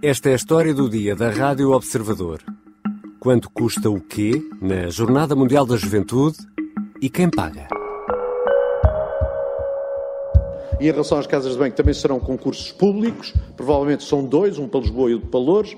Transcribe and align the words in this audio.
Esta 0.00 0.28
é 0.28 0.32
a 0.34 0.36
história 0.36 0.72
do 0.72 0.88
dia 0.88 1.16
da 1.16 1.28
Rádio 1.28 1.72
Observador. 1.72 2.40
Quanto 3.18 3.50
custa 3.50 3.90
o 3.90 4.00
quê 4.00 4.40
na 4.62 4.88
Jornada 4.90 5.34
Mundial 5.34 5.66
da 5.66 5.76
Juventude 5.76 6.36
e 7.02 7.10
quem 7.10 7.28
paga? 7.28 7.66
E 10.78 10.84
em 10.84 10.92
relação 10.92 11.18
às 11.18 11.26
casas 11.26 11.54
de 11.54 11.58
banho, 11.58 11.72
também 11.72 11.92
serão 11.92 12.20
concursos 12.20 12.70
públicos, 12.70 13.34
provavelmente 13.56 14.04
são 14.04 14.24
dois, 14.24 14.56
um 14.56 14.68
para 14.68 14.78
Lisboa 14.78 15.10
e 15.10 15.14
outro 15.14 15.30
para 15.30 15.40
Louros, 15.40 15.76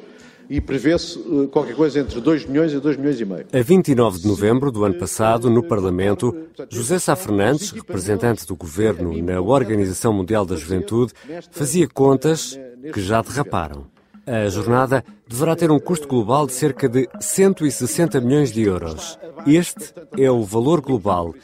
e 0.50 0.61
prevê-se 0.61 1.18
eh, 1.18 1.46
qualquer 1.46 1.75
coisa 1.75 2.00
entre 2.00 2.21
2 2.21 2.45
milhões 2.45 2.75
e 2.75 2.79
2 2.79 2.98
milhões 2.98 3.18
e 3.18 3.25
meio. 3.25 3.46
A 3.50 3.62
29 3.62 4.18
de 4.18 4.29
novembro 4.29 4.71
do 4.71 4.84
ano 4.84 4.98
passado, 4.98 5.48
no 5.48 5.62
Parlamento, 5.62 6.37
José 6.68 6.98
Sá 6.98 7.16
Fernandes, 7.16 7.71
representante 7.71 8.46
do 8.46 8.55
governo 8.55 9.16
na 9.23 9.41
Organização 9.41 10.12
Mundial 10.12 10.45
da 10.45 10.57
Juventude, 10.57 11.14
fazia 11.50 11.89
contas 11.89 12.61
que 12.93 13.00
já 13.00 13.23
derraparam. 13.23 13.87
A 14.30 14.48
jornada 14.48 15.05
deverá 15.29 15.57
ter 15.57 15.73
um 15.73 15.80
custo 15.80 16.07
global 16.07 16.47
de 16.47 16.52
cerca 16.52 16.89
de 16.89 17.09
160 17.19 18.20
milhões 18.20 18.53
de 18.53 18.62
euros. 18.62 19.19
Este 19.45 19.93
é 20.16 20.30
o 20.30 20.45
valor 20.45 20.80
global 20.80 21.34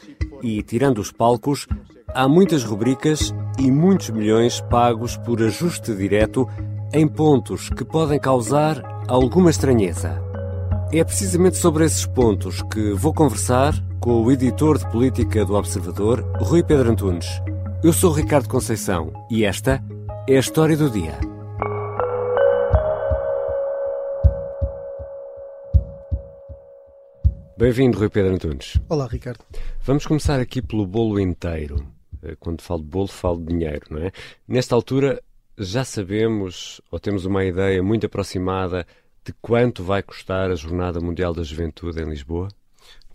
e, 0.41 0.63
tirando 0.63 0.99
os 0.99 1.11
palcos, 1.11 1.67
há 2.15 2.29
muitas 2.29 2.63
rubricas 2.63 3.33
e 3.59 3.69
muitos 3.69 4.09
milhões 4.09 4.61
pagos 4.61 5.17
por 5.17 5.43
ajuste 5.43 5.93
direto 5.93 6.47
em 6.93 7.05
pontos 7.05 7.69
que 7.69 7.83
podem 7.83 8.17
causar 8.17 8.81
alguma 9.09 9.49
estranheza. 9.49 10.23
É 10.89 11.03
precisamente 11.03 11.57
sobre 11.57 11.83
esses 11.83 12.05
pontos 12.05 12.61
que 12.71 12.93
vou 12.93 13.13
conversar 13.13 13.73
com 13.99 14.23
o 14.23 14.31
editor 14.31 14.77
de 14.77 14.89
política 14.89 15.43
do 15.43 15.55
Observador, 15.55 16.21
Rui 16.39 16.63
Pedro 16.63 16.89
Antunes. 16.89 17.27
Eu 17.83 17.91
sou 17.91 18.13
Ricardo 18.13 18.47
Conceição 18.47 19.11
e 19.29 19.43
esta 19.43 19.83
é 20.25 20.37
a 20.37 20.39
história 20.39 20.77
do 20.77 20.89
dia. 20.89 21.36
Bem-vindo, 27.57 27.97
Rui 27.97 28.07
Pedro 28.07 28.35
Antunes. 28.35 28.77
Olá, 28.87 29.07
Ricardo. 29.07 29.43
Vamos 29.81 30.05
começar 30.05 30.39
aqui 30.39 30.61
pelo 30.61 30.85
bolo 30.85 31.19
inteiro. 31.19 31.91
Eh, 32.21 32.35
quando 32.39 32.61
falo 32.61 32.83
de 32.83 32.87
bolo, 32.87 33.07
falo 33.07 33.39
de 33.39 33.47
dinheiro, 33.47 33.87
não 33.89 33.97
é? 33.97 34.11
Nesta 34.47 34.75
altura, 34.75 35.19
já 35.57 35.83
sabemos 35.83 36.79
ou 36.91 36.99
temos 36.99 37.25
uma 37.25 37.43
ideia 37.43 37.81
muito 37.81 38.05
aproximada 38.05 38.85
de 39.25 39.33
quanto 39.41 39.83
vai 39.83 40.03
custar 40.03 40.51
a 40.51 40.55
Jornada 40.55 40.99
Mundial 40.99 41.33
da 41.33 41.41
Juventude 41.41 41.99
em 41.99 42.07
Lisboa? 42.07 42.47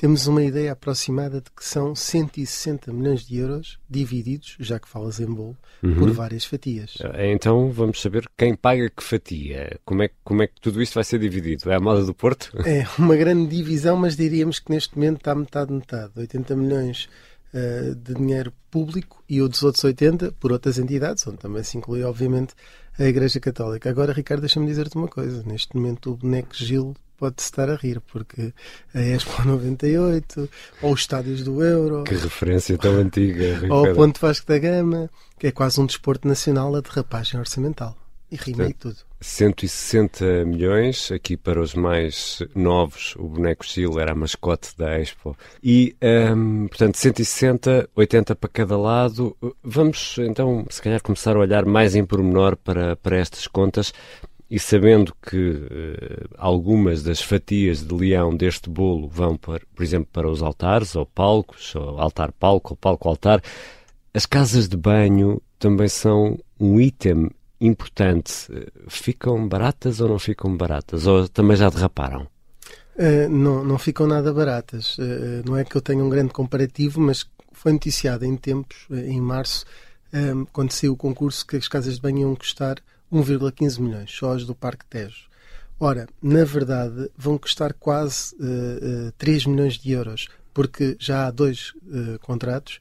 Temos 0.02 0.26
uma 0.26 0.42
ideia 0.42 0.72
aproximada 0.72 1.40
de 1.40 1.48
que 1.56 1.64
são 1.64 1.94
160 1.94 2.92
milhões 2.92 3.24
de 3.24 3.36
euros 3.36 3.78
divididos, 3.88 4.56
já 4.58 4.80
que 4.80 4.88
falas 4.88 5.20
em 5.20 5.26
bolo, 5.26 5.56
uhum. 5.80 5.94
por 5.94 6.10
várias 6.10 6.44
fatias. 6.44 6.98
Eh, 7.00 7.30
então 7.30 7.70
vamos 7.70 8.02
saber 8.02 8.28
quem 8.36 8.56
paga 8.56 8.90
que 8.90 9.00
fatia. 9.00 9.78
Como 9.84 10.02
é, 10.02 10.10
como 10.24 10.42
é 10.42 10.48
que 10.48 10.60
tudo 10.60 10.82
isto 10.82 10.94
vai 10.94 11.04
ser 11.04 11.20
dividido? 11.20 11.70
É 11.70 11.76
a 11.76 11.80
moda 11.80 12.04
do 12.04 12.12
Porto? 12.12 12.50
É 12.66 12.84
uma 12.98 13.14
grande 13.14 13.46
divisão, 13.56 13.96
mas 13.96 14.16
diríamos 14.16 14.58
que 14.58 14.72
neste 14.72 14.96
momento 14.96 15.18
está 15.18 15.36
metade-metade. 15.36 16.10
80 16.16 16.56
milhões 16.56 17.08
uh, 17.54 17.94
de 17.94 18.14
dinheiro 18.14 18.52
público 18.72 19.22
e 19.28 19.40
o 19.40 19.48
dos 19.48 19.62
outros 19.62 19.84
80 19.84 20.32
por 20.32 20.50
outras 20.50 20.78
entidades, 20.78 21.24
onde 21.28 21.36
também 21.36 21.62
se 21.62 21.78
inclui, 21.78 22.02
obviamente, 22.02 22.54
a 22.98 23.04
Igreja 23.04 23.38
Católica. 23.38 23.88
Agora, 23.88 24.12
Ricardo, 24.12 24.40
deixa-me 24.40 24.66
dizer-te 24.66 24.96
uma 24.96 25.06
coisa. 25.06 25.44
Neste 25.46 25.76
momento, 25.76 26.10
o 26.10 26.16
boneco 26.16 26.56
Gil 26.56 26.96
pode-se 27.22 27.46
estar 27.46 27.70
a 27.70 27.76
rir, 27.76 28.00
porque 28.00 28.52
a 28.92 29.00
Expo 29.00 29.46
98, 29.46 30.50
ou 30.82 30.92
os 30.92 31.02
estádios 31.02 31.44
do 31.44 31.62
Euro... 31.62 32.02
Que 32.02 32.16
referência 32.16 32.76
tão 32.76 32.96
antiga. 32.96 33.60
Ou 33.70 33.92
o 33.92 33.94
Ponto 33.94 34.20
Vasco 34.20 34.44
da 34.48 34.58
Gama, 34.58 35.08
que 35.38 35.46
é 35.46 35.52
quase 35.52 35.80
um 35.80 35.86
desporto 35.86 36.26
nacional 36.26 36.74
a 36.74 36.80
derrapagem 36.80 37.38
orçamental. 37.38 37.96
E 38.28 38.34
rima 38.34 38.64
e 38.64 38.72
tudo. 38.72 38.96
160 39.20 40.44
milhões, 40.46 41.12
aqui 41.12 41.36
para 41.36 41.60
os 41.60 41.74
mais 41.74 42.42
novos, 42.56 43.14
o 43.16 43.28
boneco 43.28 43.64
Gil 43.64 44.00
era 44.00 44.12
a 44.12 44.14
mascote 44.16 44.70
da 44.76 44.98
Expo. 44.98 45.36
E, 45.62 45.94
um, 46.34 46.66
portanto, 46.66 46.96
160, 46.96 47.88
80 47.94 48.34
para 48.34 48.50
cada 48.50 48.76
lado. 48.76 49.36
Vamos, 49.62 50.16
então, 50.18 50.66
se 50.68 50.82
calhar 50.82 51.00
começar 51.00 51.36
a 51.36 51.40
olhar 51.40 51.64
mais 51.64 51.94
em 51.94 52.04
pormenor 52.04 52.56
para, 52.56 52.96
para 52.96 53.18
estas 53.18 53.46
contas 53.46 53.92
e 54.52 54.58
sabendo 54.58 55.14
que 55.22 55.50
uh, 55.50 56.28
algumas 56.36 57.02
das 57.02 57.22
fatias 57.22 57.82
de 57.82 57.94
leão 57.94 58.36
deste 58.36 58.68
bolo 58.68 59.08
vão, 59.08 59.34
para, 59.34 59.62
por 59.74 59.82
exemplo, 59.82 60.08
para 60.12 60.30
os 60.30 60.42
altares, 60.42 60.94
ou 60.94 61.06
palcos, 61.06 61.74
ou 61.74 61.98
altar-palco, 61.98 62.74
ou 62.74 62.76
palco-altar, 62.76 63.42
as 64.12 64.26
casas 64.26 64.68
de 64.68 64.76
banho 64.76 65.40
também 65.58 65.88
são 65.88 66.38
um 66.60 66.78
item 66.78 67.30
importante, 67.58 68.30
ficam 68.88 69.48
baratas 69.48 70.02
ou 70.02 70.10
não 70.10 70.18
ficam 70.18 70.54
baratas? 70.54 71.06
Ou 71.06 71.26
também 71.30 71.56
já 71.56 71.70
derraparam? 71.70 72.26
Uh, 72.94 73.30
não, 73.30 73.64
não 73.64 73.78
ficam 73.78 74.06
nada 74.06 74.34
baratas. 74.34 74.98
Uh, 74.98 75.42
não 75.46 75.56
é 75.56 75.64
que 75.64 75.74
eu 75.74 75.80
tenha 75.80 76.04
um 76.04 76.10
grande 76.10 76.30
comparativo, 76.30 77.00
mas 77.00 77.26
foi 77.52 77.72
noticiado 77.72 78.26
em 78.26 78.36
tempos, 78.36 78.86
em 78.90 79.18
março, 79.18 79.64
um, 80.12 80.44
quando 80.44 80.72
saiu 80.72 80.92
o 80.92 80.96
concurso, 80.96 81.46
que 81.46 81.56
as 81.56 81.68
casas 81.68 81.94
de 81.94 82.02
banho 82.02 82.18
iam 82.18 82.36
custar 82.36 82.76
1,15 83.12 83.80
milhões, 83.80 84.10
só 84.10 84.32
as 84.32 84.46
do 84.46 84.54
Parque 84.54 84.86
Tejo. 84.86 85.26
Ora, 85.78 86.08
na 86.22 86.44
verdade, 86.44 87.10
vão 87.16 87.36
custar 87.36 87.72
quase 87.74 88.34
uh, 88.36 89.08
uh, 89.08 89.12
3 89.18 89.46
milhões 89.46 89.74
de 89.74 89.90
euros, 89.90 90.28
porque 90.54 90.96
já 90.98 91.26
há 91.26 91.30
dois 91.30 91.72
uh, 91.86 92.18
contratos, 92.20 92.78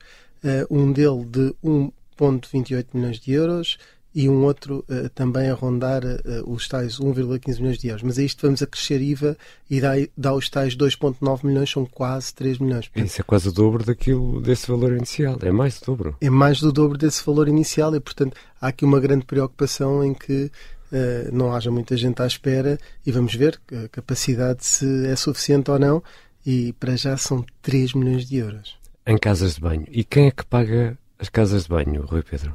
um 0.71 0.91
dele 0.91 1.23
de 1.25 1.53
1,28 1.63 2.87
milhões 2.95 3.19
de 3.19 3.31
euros 3.31 3.77
e 4.13 4.27
um 4.27 4.43
outro 4.43 4.85
uh, 4.89 5.09
também 5.09 5.49
a 5.49 5.53
rondar 5.53 6.03
uh, 6.03 6.51
os 6.51 6.67
tais 6.67 6.99
1,15 6.99 7.59
milhões 7.59 7.77
de 7.77 7.87
euros. 7.87 8.03
Mas 8.03 8.17
a 8.19 8.23
isto 8.23 8.41
vamos 8.45 8.61
acrescer 8.61 9.01
IVA 9.01 9.37
e 9.69 9.79
dá, 9.79 9.91
dá 10.17 10.33
os 10.33 10.49
tais 10.49 10.75
2,9 10.75 11.45
milhões, 11.45 11.69
são 11.69 11.85
quase 11.85 12.33
3 12.33 12.59
milhões. 12.59 12.91
Isso 12.95 13.21
é 13.21 13.23
quase 13.23 13.49
o 13.49 13.51
dobro 13.51 13.85
daquilo, 13.85 14.41
desse 14.41 14.67
valor 14.67 14.91
inicial, 14.93 15.37
é 15.41 15.51
mais 15.51 15.79
do 15.79 15.85
dobro. 15.85 16.17
É 16.19 16.29
mais 16.29 16.59
do 16.59 16.71
dobro 16.71 16.97
desse 16.97 17.25
valor 17.25 17.47
inicial 17.47 17.95
e, 17.95 17.99
portanto, 17.99 18.35
há 18.59 18.67
aqui 18.67 18.83
uma 18.83 18.99
grande 18.99 19.25
preocupação 19.25 20.03
em 20.03 20.13
que 20.13 20.51
uh, 20.91 21.31
não 21.31 21.53
haja 21.53 21.71
muita 21.71 21.95
gente 21.95 22.21
à 22.21 22.27
espera 22.27 22.77
e 23.05 23.11
vamos 23.11 23.33
ver 23.33 23.59
a 23.85 23.87
capacidade 23.87 24.65
se 24.65 25.07
é 25.07 25.15
suficiente 25.15 25.71
ou 25.71 25.79
não 25.79 26.03
e 26.45 26.73
para 26.73 26.95
já 26.95 27.15
são 27.17 27.45
3 27.61 27.93
milhões 27.93 28.27
de 28.27 28.37
euros. 28.37 28.77
Em 29.05 29.17
casas 29.17 29.55
de 29.55 29.61
banho. 29.61 29.85
E 29.89 30.03
quem 30.03 30.27
é 30.27 30.31
que 30.31 30.45
paga 30.45 30.97
as 31.17 31.29
casas 31.29 31.63
de 31.63 31.69
banho, 31.69 32.05
Rui 32.05 32.23
Pedro? 32.23 32.53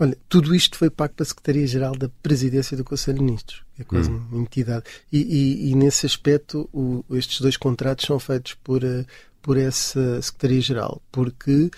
Olha, 0.00 0.16
tudo 0.30 0.54
isto 0.54 0.78
foi 0.78 0.88
pago 0.88 1.12
pela 1.12 1.26
Secretaria-Geral 1.26 1.94
da 1.94 2.08
Presidência 2.22 2.74
do 2.74 2.82
Conselho 2.82 3.18
de 3.18 3.24
Ministros, 3.24 3.62
é 3.78 3.84
quase 3.84 4.10
hum. 4.10 4.26
uma 4.32 4.40
entidade. 4.40 4.84
E, 5.12 5.18
e, 5.18 5.70
e 5.70 5.74
nesse 5.74 6.06
aspecto, 6.06 6.70
o, 6.72 7.04
estes 7.10 7.38
dois 7.42 7.58
contratos 7.58 8.06
são 8.06 8.18
feitos 8.18 8.54
por, 8.54 8.82
uh, 8.82 9.04
por 9.42 9.58
essa 9.58 10.22
Secretaria-Geral, 10.22 11.02
porque 11.12 11.64
uh, 11.64 11.70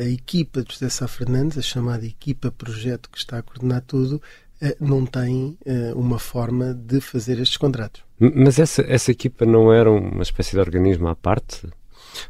a 0.00 0.04
equipa 0.04 0.64
de 0.64 0.72
José 0.72 0.88
Sá 0.88 1.06
Fernandes, 1.06 1.56
a 1.56 1.62
chamada 1.62 2.04
equipa 2.04 2.50
projeto 2.50 3.08
que 3.08 3.18
está 3.18 3.38
a 3.38 3.42
coordenar 3.42 3.82
tudo, 3.86 4.20
uh, 4.60 4.76
não 4.84 5.06
tem 5.06 5.56
uma 5.94 6.18
forma 6.18 6.74
de 6.74 7.00
fazer 7.00 7.38
estes 7.38 7.56
contratos. 7.56 8.02
Mas 8.18 8.58
essa, 8.58 8.82
essa 8.82 9.12
equipa 9.12 9.46
não 9.46 9.72
era 9.72 9.88
uma 9.92 10.24
espécie 10.24 10.52
de 10.52 10.58
organismo 10.58 11.06
à 11.06 11.14
parte? 11.14 11.68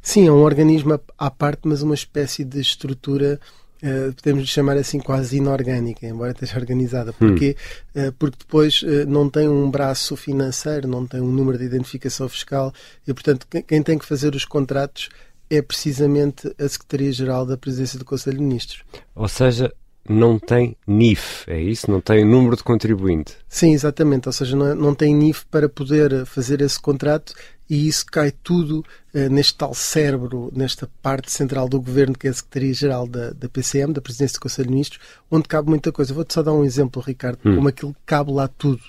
Sim, 0.02 0.26
é 0.26 0.32
um 0.32 0.42
organismo 0.42 1.00
à 1.16 1.30
parte, 1.30 1.62
mas 1.64 1.80
uma 1.80 1.94
espécie 1.94 2.44
de 2.44 2.60
estrutura 2.60 3.40
Uh, 3.84 4.14
podemos 4.14 4.48
chamar 4.48 4.78
assim 4.78 4.98
quase 4.98 5.36
inorgânica, 5.36 6.06
embora 6.06 6.32
esteja 6.32 6.58
organizada. 6.58 7.12
Porquê? 7.12 7.54
Hum. 7.94 8.08
Uh, 8.08 8.12
porque 8.12 8.38
depois 8.38 8.82
uh, 8.82 9.06
não 9.06 9.28
tem 9.28 9.46
um 9.46 9.70
braço 9.70 10.16
financeiro, 10.16 10.88
não 10.88 11.06
tem 11.06 11.20
um 11.20 11.30
número 11.30 11.58
de 11.58 11.64
identificação 11.64 12.26
fiscal 12.26 12.72
e, 13.06 13.12
portanto, 13.12 13.46
quem 13.66 13.82
tem 13.82 13.98
que 13.98 14.06
fazer 14.06 14.34
os 14.34 14.46
contratos 14.46 15.10
é 15.50 15.60
precisamente 15.60 16.50
a 16.58 16.66
Secretaria-Geral 16.66 17.44
da 17.44 17.58
Presidência 17.58 17.98
do 17.98 18.06
Conselho 18.06 18.38
de 18.38 18.44
Ministros. 18.44 18.82
Ou 19.14 19.28
seja, 19.28 19.70
não 20.08 20.38
tem 20.38 20.76
NIF, 20.86 21.44
é 21.50 21.60
isso? 21.60 21.90
Não 21.90 22.00
tem 22.00 22.24
número 22.24 22.56
de 22.56 22.62
contribuinte? 22.62 23.36
Sim, 23.48 23.72
exatamente. 23.72 24.28
Ou 24.28 24.32
seja, 24.32 24.56
não, 24.56 24.74
não 24.74 24.94
tem 24.94 25.14
NIF 25.14 25.44
para 25.50 25.68
poder 25.68 26.26
fazer 26.26 26.60
esse 26.60 26.80
contrato 26.80 27.34
e 27.68 27.88
isso 27.88 28.04
cai 28.06 28.30
tudo 28.30 28.84
uh, 29.14 29.30
neste 29.30 29.56
tal 29.56 29.72
cérebro, 29.74 30.52
nesta 30.54 30.88
parte 31.00 31.32
central 31.32 31.68
do 31.68 31.80
governo, 31.80 32.16
que 32.16 32.26
é 32.26 32.30
a 32.30 32.34
Secretaria-Geral 32.34 33.06
da, 33.06 33.30
da 33.30 33.48
PCM, 33.48 33.92
da 33.92 34.02
Presidência 34.02 34.38
do 34.38 34.42
Conselho 34.42 34.68
de 34.68 34.72
Ministros, 34.72 35.00
onde 35.30 35.48
cabe 35.48 35.70
muita 35.70 35.90
coisa. 35.90 36.12
Vou-te 36.12 36.34
só 36.34 36.42
dar 36.42 36.52
um 36.52 36.64
exemplo, 36.64 37.02
Ricardo, 37.02 37.38
hum. 37.44 37.54
como 37.56 37.68
aquilo 37.68 37.96
cabe 38.04 38.32
lá 38.32 38.46
tudo 38.46 38.82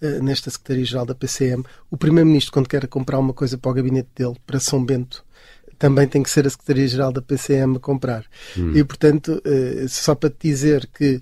uh, 0.00 0.22
nesta 0.22 0.50
Secretaria-Geral 0.50 1.04
da 1.04 1.14
PCM. 1.14 1.64
O 1.90 1.96
Primeiro-Ministro, 1.96 2.52
quando 2.52 2.68
quer 2.68 2.86
comprar 2.88 3.18
uma 3.18 3.34
coisa 3.34 3.58
para 3.58 3.70
o 3.70 3.74
gabinete 3.74 4.08
dele, 4.16 4.36
para 4.46 4.58
São 4.58 4.82
Bento, 4.82 5.22
também 5.78 6.06
tem 6.06 6.22
que 6.22 6.30
ser 6.30 6.46
a 6.46 6.50
Secretaria-Geral 6.50 7.12
da 7.12 7.22
PCM 7.22 7.76
a 7.76 7.80
comprar. 7.80 8.24
Hum. 8.56 8.72
E, 8.74 8.84
portanto, 8.84 9.42
uh, 9.44 9.88
só 9.88 10.14
para 10.14 10.30
te 10.30 10.48
dizer 10.48 10.88
que 10.92 11.20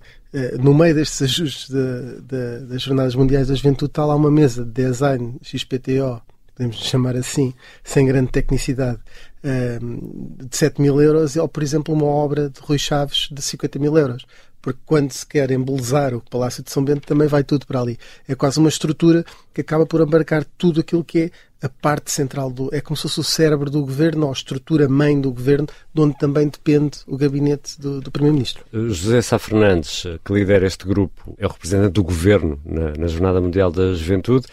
no 0.58 0.72
meio 0.72 0.94
destes 0.94 1.20
ajustes 1.20 1.68
de, 1.68 2.22
de, 2.22 2.66
das 2.66 2.80
Jornadas 2.80 3.14
Mundiais 3.14 3.48
da 3.48 3.54
Juventude 3.54 3.90
está 3.90 4.02
lá 4.02 4.16
uma 4.16 4.30
mesa 4.30 4.64
de 4.64 4.70
design 4.70 5.36
XPTO 5.42 6.22
podemos 6.54 6.76
chamar 6.76 7.16
assim, 7.16 7.52
sem 7.82 8.06
grande 8.06 8.30
tecnicidade, 8.30 8.98
de 9.42 10.56
7 10.56 10.80
mil 10.80 11.00
euros, 11.00 11.36
ou, 11.36 11.48
por 11.48 11.62
exemplo, 11.62 11.94
uma 11.94 12.06
obra 12.06 12.48
de 12.48 12.60
Rui 12.60 12.78
Chaves 12.78 13.28
de 13.30 13.42
50 13.42 13.78
mil 13.78 13.96
euros. 13.96 14.24
Porque 14.62 14.78
quando 14.86 15.10
se 15.10 15.26
quer 15.26 15.50
embelezar 15.50 16.14
o 16.14 16.20
Palácio 16.20 16.62
de 16.62 16.70
São 16.70 16.84
Bento 16.84 17.06
também 17.06 17.26
vai 17.26 17.42
tudo 17.42 17.66
para 17.66 17.80
ali. 17.80 17.98
É 18.28 18.34
quase 18.34 18.60
uma 18.60 18.68
estrutura 18.68 19.24
que 19.52 19.60
acaba 19.60 19.84
por 19.84 20.00
abarcar 20.00 20.44
tudo 20.56 20.80
aquilo 20.80 21.04
que 21.04 21.18
é 21.18 21.30
a 21.60 21.68
parte 21.68 22.10
central 22.10 22.50
do. 22.50 22.74
É 22.74 22.80
como 22.80 22.96
se 22.96 23.02
fosse 23.02 23.20
o 23.20 23.24
cérebro 23.24 23.70
do 23.70 23.80
governo, 23.80 24.24
ou 24.24 24.30
a 24.30 24.32
estrutura 24.32 24.88
mãe 24.88 25.20
do 25.20 25.32
governo, 25.32 25.68
de 25.92 26.00
onde 26.00 26.16
também 26.18 26.48
depende 26.48 26.98
o 27.06 27.16
gabinete 27.16 27.80
do, 27.80 28.00
do 28.00 28.10
Primeiro-Ministro. 28.10 28.64
José 28.72 29.20
Sá 29.20 29.38
Fernandes, 29.38 30.04
que 30.24 30.32
lidera 30.32 30.66
este 30.66 30.86
grupo, 30.86 31.34
é 31.38 31.46
o 31.46 31.50
representante 31.50 31.92
do 31.92 32.04
governo 32.04 32.60
na, 32.64 32.92
na 32.96 33.06
Jornada 33.06 33.40
Mundial 33.40 33.70
da 33.70 33.94
Juventude, 33.94 34.46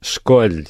escolhe 0.00 0.64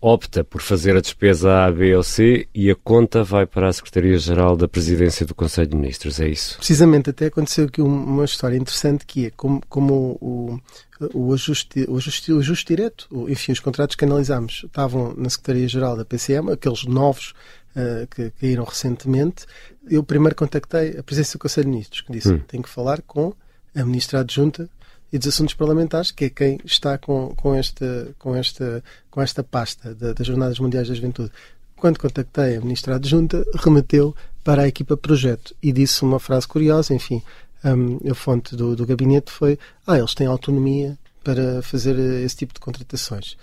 opta 0.00 0.44
por 0.44 0.60
fazer 0.60 0.94
a 0.94 1.00
despesa 1.00 1.64
A, 1.64 1.72
B 1.72 1.96
ou 1.96 2.02
C 2.02 2.46
e 2.54 2.70
a 2.70 2.74
conta 2.74 3.24
vai 3.24 3.46
para 3.46 3.68
a 3.68 3.72
Secretaria-Geral 3.72 4.54
da 4.54 4.68
Presidência 4.68 5.24
do 5.24 5.34
Conselho 5.34 5.68
de 5.68 5.76
Ministros, 5.76 6.20
é 6.20 6.28
isso? 6.28 6.56
Precisamente, 6.58 7.08
até 7.08 7.26
aconteceu 7.26 7.64
aqui 7.64 7.80
uma 7.80 8.24
história 8.24 8.56
interessante 8.56 9.06
que 9.06 9.26
é 9.26 9.30
como, 9.30 9.62
como 9.70 10.18
o, 10.20 10.60
o, 11.14 11.32
ajuste, 11.32 11.86
o, 11.88 11.96
ajuste, 11.96 12.30
o 12.32 12.38
ajuste 12.38 12.66
direto, 12.66 13.08
enfim, 13.28 13.52
os 13.52 13.60
contratos 13.60 13.96
que 13.96 14.04
analisámos 14.04 14.62
estavam 14.66 15.14
na 15.16 15.30
Secretaria-Geral 15.30 15.96
da 15.96 16.04
PCM, 16.04 16.52
aqueles 16.52 16.84
novos 16.84 17.32
uh, 17.74 18.06
que 18.14 18.30
caíram 18.38 18.64
recentemente. 18.64 19.46
Eu 19.88 20.02
primeiro 20.02 20.36
contactei 20.36 20.98
a 20.98 21.02
Presidência 21.02 21.38
do 21.38 21.40
Conselho 21.40 21.64
de 21.64 21.70
Ministros, 21.70 22.00
que 22.02 22.12
disse: 22.12 22.32
hum. 22.32 22.40
tenho 22.46 22.62
que 22.62 22.68
falar 22.68 23.00
com 23.00 23.32
a 23.74 23.84
Ministra 23.84 24.20
Adjunta 24.20 24.68
e 25.12 25.18
dos 25.18 25.28
Assuntos 25.28 25.54
Parlamentares, 25.54 26.10
que 26.10 26.26
é 26.26 26.30
quem 26.30 26.58
está 26.64 26.96
com, 26.98 27.34
com, 27.36 27.54
esta, 27.54 28.08
com, 28.18 28.34
esta, 28.34 28.82
com 29.10 29.20
esta 29.20 29.42
pasta 29.42 29.94
das 29.94 30.26
Jornadas 30.26 30.58
Mundiais 30.58 30.88
da 30.88 30.94
Juventude. 30.94 31.32
Quando 31.76 31.98
contactei 31.98 32.56
a 32.56 32.60
Ministra 32.60 32.96
Adjunta, 32.96 33.44
remeteu 33.54 34.14
para 34.44 34.62
a 34.62 34.68
equipa 34.68 34.96
projeto 34.96 35.54
e 35.62 35.72
disse 35.72 36.02
uma 36.02 36.20
frase 36.20 36.46
curiosa, 36.46 36.94
enfim, 36.94 37.22
um, 37.64 38.10
a 38.10 38.14
fonte 38.14 38.56
do, 38.56 38.74
do 38.74 38.86
gabinete 38.86 39.30
foi 39.30 39.58
ah, 39.86 39.98
eles 39.98 40.14
têm 40.14 40.26
autonomia 40.26 40.98
para 41.22 41.62
fazer 41.62 41.98
esse 42.24 42.36
tipo 42.36 42.54
de 42.54 42.60
contratações. 42.60 43.36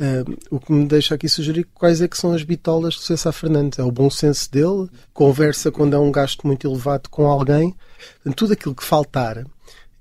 Um, 0.00 0.56
o 0.56 0.60
que 0.60 0.72
me 0.72 0.86
deixa 0.86 1.14
aqui 1.14 1.28
sugerir 1.28 1.66
quais 1.72 2.00
é 2.00 2.08
que 2.08 2.18
são 2.18 2.32
as 2.32 2.42
bitolas 2.42 2.96
do 2.96 3.00
César 3.02 3.32
Fernandes. 3.32 3.78
É 3.78 3.82
o 3.82 3.92
bom 3.92 4.10
senso 4.10 4.50
dele, 4.50 4.88
conversa 5.12 5.70
quando 5.70 5.94
há 5.94 6.00
um 6.00 6.10
gasto 6.10 6.46
muito 6.46 6.66
elevado 6.66 7.08
com 7.08 7.26
alguém. 7.26 7.74
Tudo 8.36 8.52
aquilo 8.52 8.74
que 8.74 8.82
faltar 8.82 9.44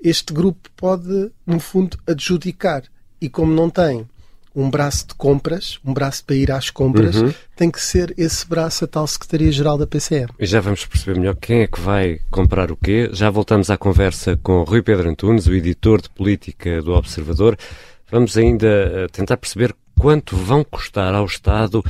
este 0.04 0.34
grupo 0.34 0.70
pode, 0.76 1.32
no 1.48 1.60
fundo, 1.60 1.98
adjudicar. 2.06 2.84
E 3.22 3.30
como 3.30 3.54
não 3.54 3.70
tem 3.70 4.06
um 4.56 4.70
braço 4.70 5.08
de 5.08 5.16
compras, 5.16 5.80
um 5.84 5.94
braço 5.94 6.24
para 6.26 6.36
ir 6.36 6.52
às 6.52 6.70
compras, 6.70 7.16
uhum. 7.16 7.34
tem 7.56 7.72
que 7.72 7.82
ser 7.82 8.14
esse 8.18 8.48
braço 8.48 8.86
a 8.86 8.88
tal 8.88 9.08
Secretaria-Geral 9.08 9.78
da 9.78 9.88
PCM. 9.88 10.32
E 10.38 10.46
já 10.46 10.60
vamos 10.60 10.86
perceber 10.86 11.20
melhor 11.20 11.36
quem 11.36 11.62
é 11.62 11.68
que 11.68 11.80
vai 11.80 12.20
comprar 12.30 12.72
o 12.72 12.78
quê. 12.78 13.10
Já 13.14 13.30
voltamos 13.30 13.70
à 13.70 13.78
conversa 13.78 14.38
com 14.44 14.64
Rui 14.64 14.82
Pedro 14.82 15.10
Antunes, 15.10 15.48
o 15.48 15.54
editor 15.54 16.02
de 16.02 16.10
política 16.10 16.82
do 16.82 16.94
Observador. 16.94 17.58
Vamos 18.12 18.38
ainda 18.38 18.68
eh, 18.68 19.08
tentar 19.12 19.38
perceber 19.38 19.74
quanto 20.00 20.36
vão 20.36 20.64
custar 20.64 21.16
ao 21.16 21.26
Estado 21.26 21.84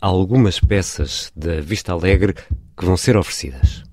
algumas 0.00 0.58
peças 0.58 1.30
da 1.36 1.60
Vista 1.60 1.92
Alegre 1.92 2.34
que 2.76 2.84
vão 2.84 2.96
ser 2.96 3.16
oferecidas. 3.16 3.87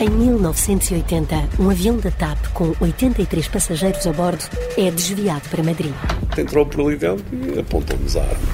Em 0.00 0.08
1980, 0.08 1.36
um 1.58 1.68
avião 1.68 1.98
da 1.98 2.10
TAP 2.10 2.38
com 2.54 2.74
83 2.80 3.46
passageiros 3.48 4.06
a 4.06 4.12
bordo 4.14 4.42
é 4.78 4.90
desviado 4.90 5.46
para 5.50 5.62
Madrid. 5.62 5.92
Entrou 6.38 6.64
por 6.64 6.86
ali 6.86 6.96
dentro 6.96 7.22
e 7.30 7.58
apontou-nos 7.58 8.16
a 8.16 8.22
arma. 8.22 8.48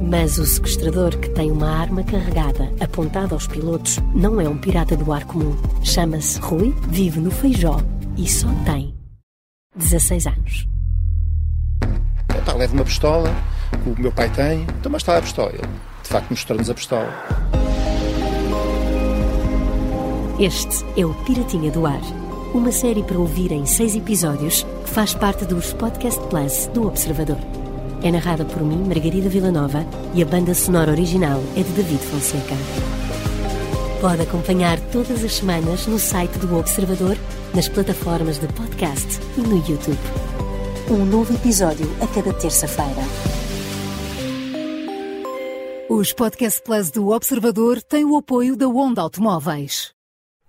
Mas 0.00 0.38
o 0.38 0.46
sequestrador, 0.46 1.18
que 1.18 1.30
tem 1.30 1.50
uma 1.50 1.68
arma 1.68 2.04
carregada 2.04 2.72
apontada 2.80 3.34
aos 3.34 3.48
pilotos, 3.48 3.98
não 4.14 4.40
é 4.40 4.48
um 4.48 4.56
pirata 4.56 4.96
do 4.96 5.12
ar 5.12 5.24
comum. 5.24 5.56
Chama-se 5.82 6.38
Rui, 6.38 6.72
vive 6.90 7.18
no 7.18 7.32
Feijó 7.32 7.80
e 8.16 8.28
só 8.28 8.46
tem 8.64 8.94
16 9.74 10.28
anos. 10.28 10.68
Epá, 12.38 12.52
leva 12.52 12.72
uma 12.72 12.84
pistola, 12.84 13.34
que 13.82 13.90
o 13.90 14.00
meu 14.00 14.12
pai 14.12 14.30
tem, 14.30 14.62
então 14.78 14.92
mas 14.92 15.02
está 15.02 15.18
a 15.18 15.22
pistola. 15.22 15.50
Ele, 15.54 15.68
de 16.04 16.08
facto, 16.08 16.30
mostrou-nos 16.30 16.70
a 16.70 16.74
pistola. 16.74 17.49
Este 20.40 20.86
é 20.98 21.04
o 21.04 21.12
Piratinha 21.26 21.70
do 21.70 21.84
Ar, 21.84 22.00
uma 22.54 22.72
série 22.72 23.02
para 23.02 23.18
ouvir 23.18 23.52
em 23.52 23.66
seis 23.66 23.94
episódios 23.94 24.62
que 24.62 24.88
faz 24.88 25.12
parte 25.12 25.44
dos 25.44 25.74
Podcast 25.74 26.18
Plus 26.28 26.66
do 26.68 26.86
Observador. 26.86 27.36
É 28.02 28.10
narrada 28.10 28.46
por 28.46 28.62
mim, 28.62 28.82
Margarida 28.88 29.28
Villanova, 29.28 29.84
e 30.14 30.22
a 30.22 30.24
banda 30.24 30.54
sonora 30.54 30.92
original 30.92 31.42
é 31.58 31.62
de 31.62 31.70
David 31.72 32.02
Fonseca. 32.04 32.54
Pode 34.00 34.22
acompanhar 34.22 34.80
todas 34.90 35.22
as 35.22 35.34
semanas 35.34 35.86
no 35.86 35.98
site 35.98 36.38
do 36.38 36.56
Observador, 36.56 37.18
nas 37.54 37.68
plataformas 37.68 38.38
de 38.38 38.46
podcast 38.46 39.20
e 39.36 39.42
no 39.42 39.58
YouTube. 39.58 39.98
Um 40.90 41.04
novo 41.04 41.34
episódio 41.34 41.86
a 42.00 42.06
cada 42.06 42.32
terça-feira. 42.32 43.02
Os 45.86 46.14
Podcast 46.14 46.62
Plus 46.62 46.90
do 46.90 47.10
Observador 47.10 47.82
têm 47.82 48.06
o 48.06 48.16
apoio 48.16 48.56
da 48.56 48.68
Onda 48.68 49.02
Automóveis. 49.02 49.99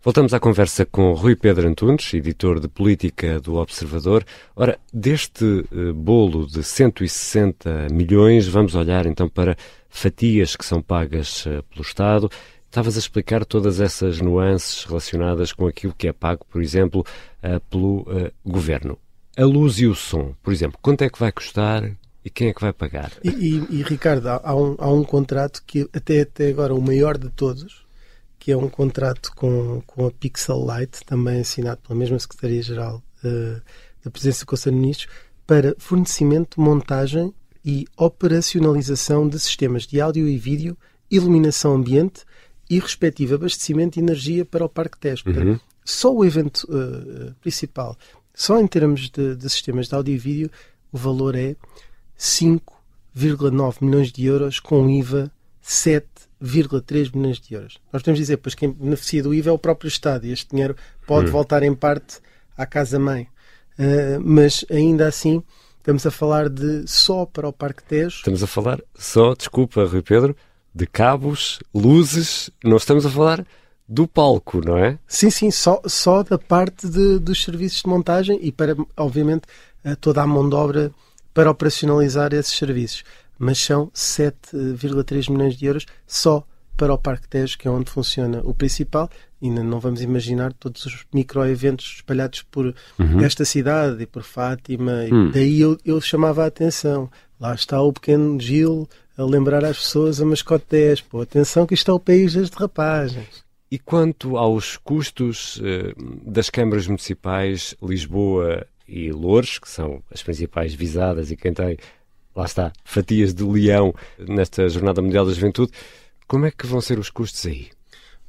Voltamos 0.03 0.33
à 0.33 0.39
conversa 0.39 0.83
com 0.83 1.13
Rui 1.13 1.36
Pedro 1.36 1.68
Antunes, 1.68 2.12
editor 2.15 2.59
de 2.59 2.68
política 2.68 3.39
do 3.39 3.57
Observador. 3.57 4.25
Ora, 4.56 4.80
deste 4.92 5.45
uh, 5.45 5.94
bolo 5.94 6.48
de 6.48 6.63
160 6.63 7.89
milhões, 7.92 8.48
vamos 8.48 8.74
olhar 8.74 9.06
então 9.06 9.30
para 9.30 9.56
fatias 9.88 10.56
que 10.56 10.65
são 10.65 10.81
pagas 10.81 11.45
uh, 11.45 11.62
pelo 11.69 11.83
Estado. 11.83 12.31
Estavas 12.65 12.95
a 12.95 13.00
explicar 13.00 13.45
todas 13.45 13.80
essas 13.80 14.19
nuances 14.19 14.86
relacionadas 14.86 15.53
com 15.53 15.68
aquilo 15.68 15.94
que 15.95 16.07
é 16.07 16.13
pago, 16.13 16.47
por 16.50 16.63
exemplo, 16.63 17.06
uh, 17.44 17.59
pelo 17.69 18.07
governo. 18.44 18.97
A 19.38 19.45
luz 19.45 19.77
e 19.77 19.86
o 19.86 19.94
som, 19.94 20.33
por 20.42 20.51
exemplo, 20.51 20.80
quanto 20.81 21.04
é 21.04 21.12
que 21.12 21.19
vai 21.19 21.31
custar 21.31 21.95
e 22.25 22.30
quem 22.31 22.47
é 22.47 22.54
que 22.56 22.62
vai 22.62 22.74
pagar? 22.74 23.12
E, 23.24 23.30
e, 23.30 23.68
e 23.69 23.83
Ricardo, 23.83 24.30
há 24.30 24.56
um, 24.56 24.75
há 24.80 24.92
um 24.92 25.04
contrato 25.04 25.62
que 25.63 25.88
até, 25.94 26.21
até 26.21 26.47
agora 26.47 26.74
o 26.74 26.81
maior 26.81 27.19
de 27.19 27.30
todos, 27.30 27.81
que 28.41 28.51
é 28.51 28.57
um 28.57 28.67
contrato 28.67 29.31
com, 29.35 29.83
com 29.85 30.07
a 30.07 30.11
Pixel 30.11 30.65
Light, 30.65 31.05
também 31.05 31.41
assinado 31.41 31.79
pela 31.81 31.97
mesma 31.97 32.17
Secretaria-Geral 32.17 33.03
uh, 33.23 33.61
da 34.03 34.09
Presidência 34.09 34.43
do 34.43 34.49
Conselho 34.49 34.75
de 34.75 34.81
Ministros, 34.81 35.13
para 35.45 35.75
fornecimento, 35.77 36.59
montagem 36.59 37.31
e 37.63 37.85
operacionalização 37.95 39.29
de 39.29 39.39
sistemas 39.39 39.85
de 39.85 40.01
áudio 40.01 40.27
e 40.27 40.39
vídeo, 40.39 40.75
iluminação 41.09 41.75
ambiente 41.75 42.25
e 42.67 42.80
respectivo 42.80 43.35
abastecimento 43.35 43.94
de 43.94 43.99
energia 43.99 44.44
para 44.44 44.66
o 44.66 44.69
Parque 44.69 44.97
Tejo. 44.97 45.23
Uhum. 45.27 45.59
Só 45.85 46.11
o 46.11 46.25
evento 46.25 46.63
uh, 46.63 47.35
principal, 47.42 47.95
só 48.33 48.59
em 48.59 48.66
termos 48.66 49.07
de, 49.11 49.35
de 49.35 49.49
sistemas 49.51 49.87
de 49.87 49.94
áudio 49.94 50.16
e 50.16 50.18
vídeo, 50.18 50.49
o 50.92 50.97
valor 50.97 51.35
é 51.35 51.56
5,9 52.18 53.75
milhões 53.81 54.11
de 54.11 54.25
euros 54.25 54.59
com 54.59 54.89
IVA 54.89 55.31
7 55.61 56.31
1,3 56.42 57.16
milhões 57.16 57.40
de 57.40 57.54
euros. 57.54 57.78
Nós 57.94 58.02
podemos 58.02 58.19
dizer, 58.19 58.38
pois 58.38 58.56
quem 58.56 58.71
beneficia 58.71 59.21
do 59.21 59.33
IVA 59.33 59.50
é 59.50 59.54
o 59.54 59.57
próprio 59.60 59.88
Estado 59.88 60.26
e 60.26 60.31
este 60.31 60.50
dinheiro 60.50 60.76
pode 61.06 61.30
hum. 61.30 61.31
voltar 61.31 61.64
em 61.64 61.74
parte 61.74 62.19
à 62.57 62.66
casa-mãe. 62.66 63.28
Uh, 63.78 64.19
mas 64.24 64.66
ainda 64.69 65.07
assim, 65.07 65.44
estamos 65.78 66.06
a 66.06 66.12
falar 66.12 66.50
de 66.50 66.83
só 66.88 67.26
para 67.26 67.48
o 67.48 67.54
Parque 67.54 67.83
Tejo. 67.83 68.18
Estamos 68.18 68.44
a 68.44 68.48
falar 68.48 68.81
só, 68.95 69.33
desculpa, 69.33 69.86
Rui 69.86 70.02
Pedro, 70.02 70.36
de 70.74 70.88
cabos, 70.88 71.60
luzes, 71.74 72.50
não 72.64 72.78
estamos 72.78 73.06
a 73.06 73.10
falar 73.10 73.45
do 73.88 74.07
palco, 74.07 74.62
não 74.66 74.78
é? 74.78 74.98
Sim, 75.07 75.30
sim, 75.30 75.52
só, 75.52 75.81
só 75.86 76.24
da 76.24 76.38
parte 76.38 76.88
de, 76.88 77.19
dos 77.19 77.44
serviços 77.44 77.81
de 77.81 77.90
montagem 77.90 78.40
e 78.42 78.52
para, 78.52 78.76
obviamente, 78.95 79.44
toda 80.00 80.21
a 80.21 80.28
mão 80.28 80.48
de 80.48 80.56
obra 80.56 80.92
para 81.33 81.52
operacionalizar 81.52 82.33
esses 82.33 82.57
serviços 82.57 83.04
mas 83.42 83.57
são 83.57 83.88
7,3 83.88 85.31
milhões 85.31 85.57
de 85.57 85.66
euros 85.66 85.88
só 86.06 86.45
para 86.78 86.94
o 86.94 86.98
Parque 86.98 87.28
Tejo, 87.28 87.57
que 87.57 87.68
é 87.68 87.71
onde 87.71 87.90
funciona 87.90 88.40
o 88.44 88.54
principal. 88.54 89.10
Ainda 89.42 89.64
não 89.64 89.80
vamos 89.80 90.04
imaginar 90.04 90.54
todos 90.54 90.86
os 90.86 91.06
micro-eventos 91.12 91.95
espalhados 91.95 92.44
por 92.44 92.68
uhum. 93.00 93.19
esta 93.21 93.44
cidade 93.44 94.04
e 94.04 94.06
por 94.06 94.21
Fátima. 94.21 95.06
E 95.06 95.12
hum. 95.12 95.31
Daí 95.31 95.60
eu, 95.60 95.76
eu 95.83 96.00
chamava 96.00 96.44
a 96.44 96.48
atenção. 96.48 97.10
Lá 97.40 97.56
está 97.56 97.81
o 97.81 97.92
pequeno 97.92 98.40
Gil 98.40 98.88
a 99.18 99.24
lembrar 99.24 99.66
às 99.66 99.78
pessoas 99.78 100.21
a 100.21 100.26
mascote 100.26 100.66
10. 100.69 101.02
Pô, 101.02 101.21
atenção 101.21 101.66
que 101.66 101.74
isto 101.74 101.90
é 101.90 101.94
o 101.95 102.00
país 102.00 102.36
das 102.36 102.52
derrapagens. 102.52 103.44
E 103.71 103.80
quanto 103.80 104.38
aos 104.38 104.78
custos 104.78 105.60
eh, 105.64 105.95
das 106.24 106.52
câmaras 106.52 106.86
municipais, 106.86 107.74
Lisboa 107.81 108.68
e 108.88 109.12
Louros, 109.12 109.57
que 109.57 109.69
são 109.69 110.04
as 110.14 110.21
principais 110.21 110.76
visadas 110.76 111.31
e 111.31 111.36
quem 111.36 111.54
tem 111.54 111.78
lá 112.35 112.45
está, 112.45 112.71
fatias 112.83 113.33
de 113.33 113.44
leão 113.44 113.94
nesta 114.18 114.68
Jornada 114.69 115.02
Mundial 115.02 115.26
da 115.26 115.33
Juventude. 115.33 115.71
Como 116.28 116.45
é 116.45 116.52
que 116.52 116.66
vão 116.66 116.81
ser 116.81 116.97
os 116.97 117.09
custos 117.09 117.45
aí? 117.45 117.69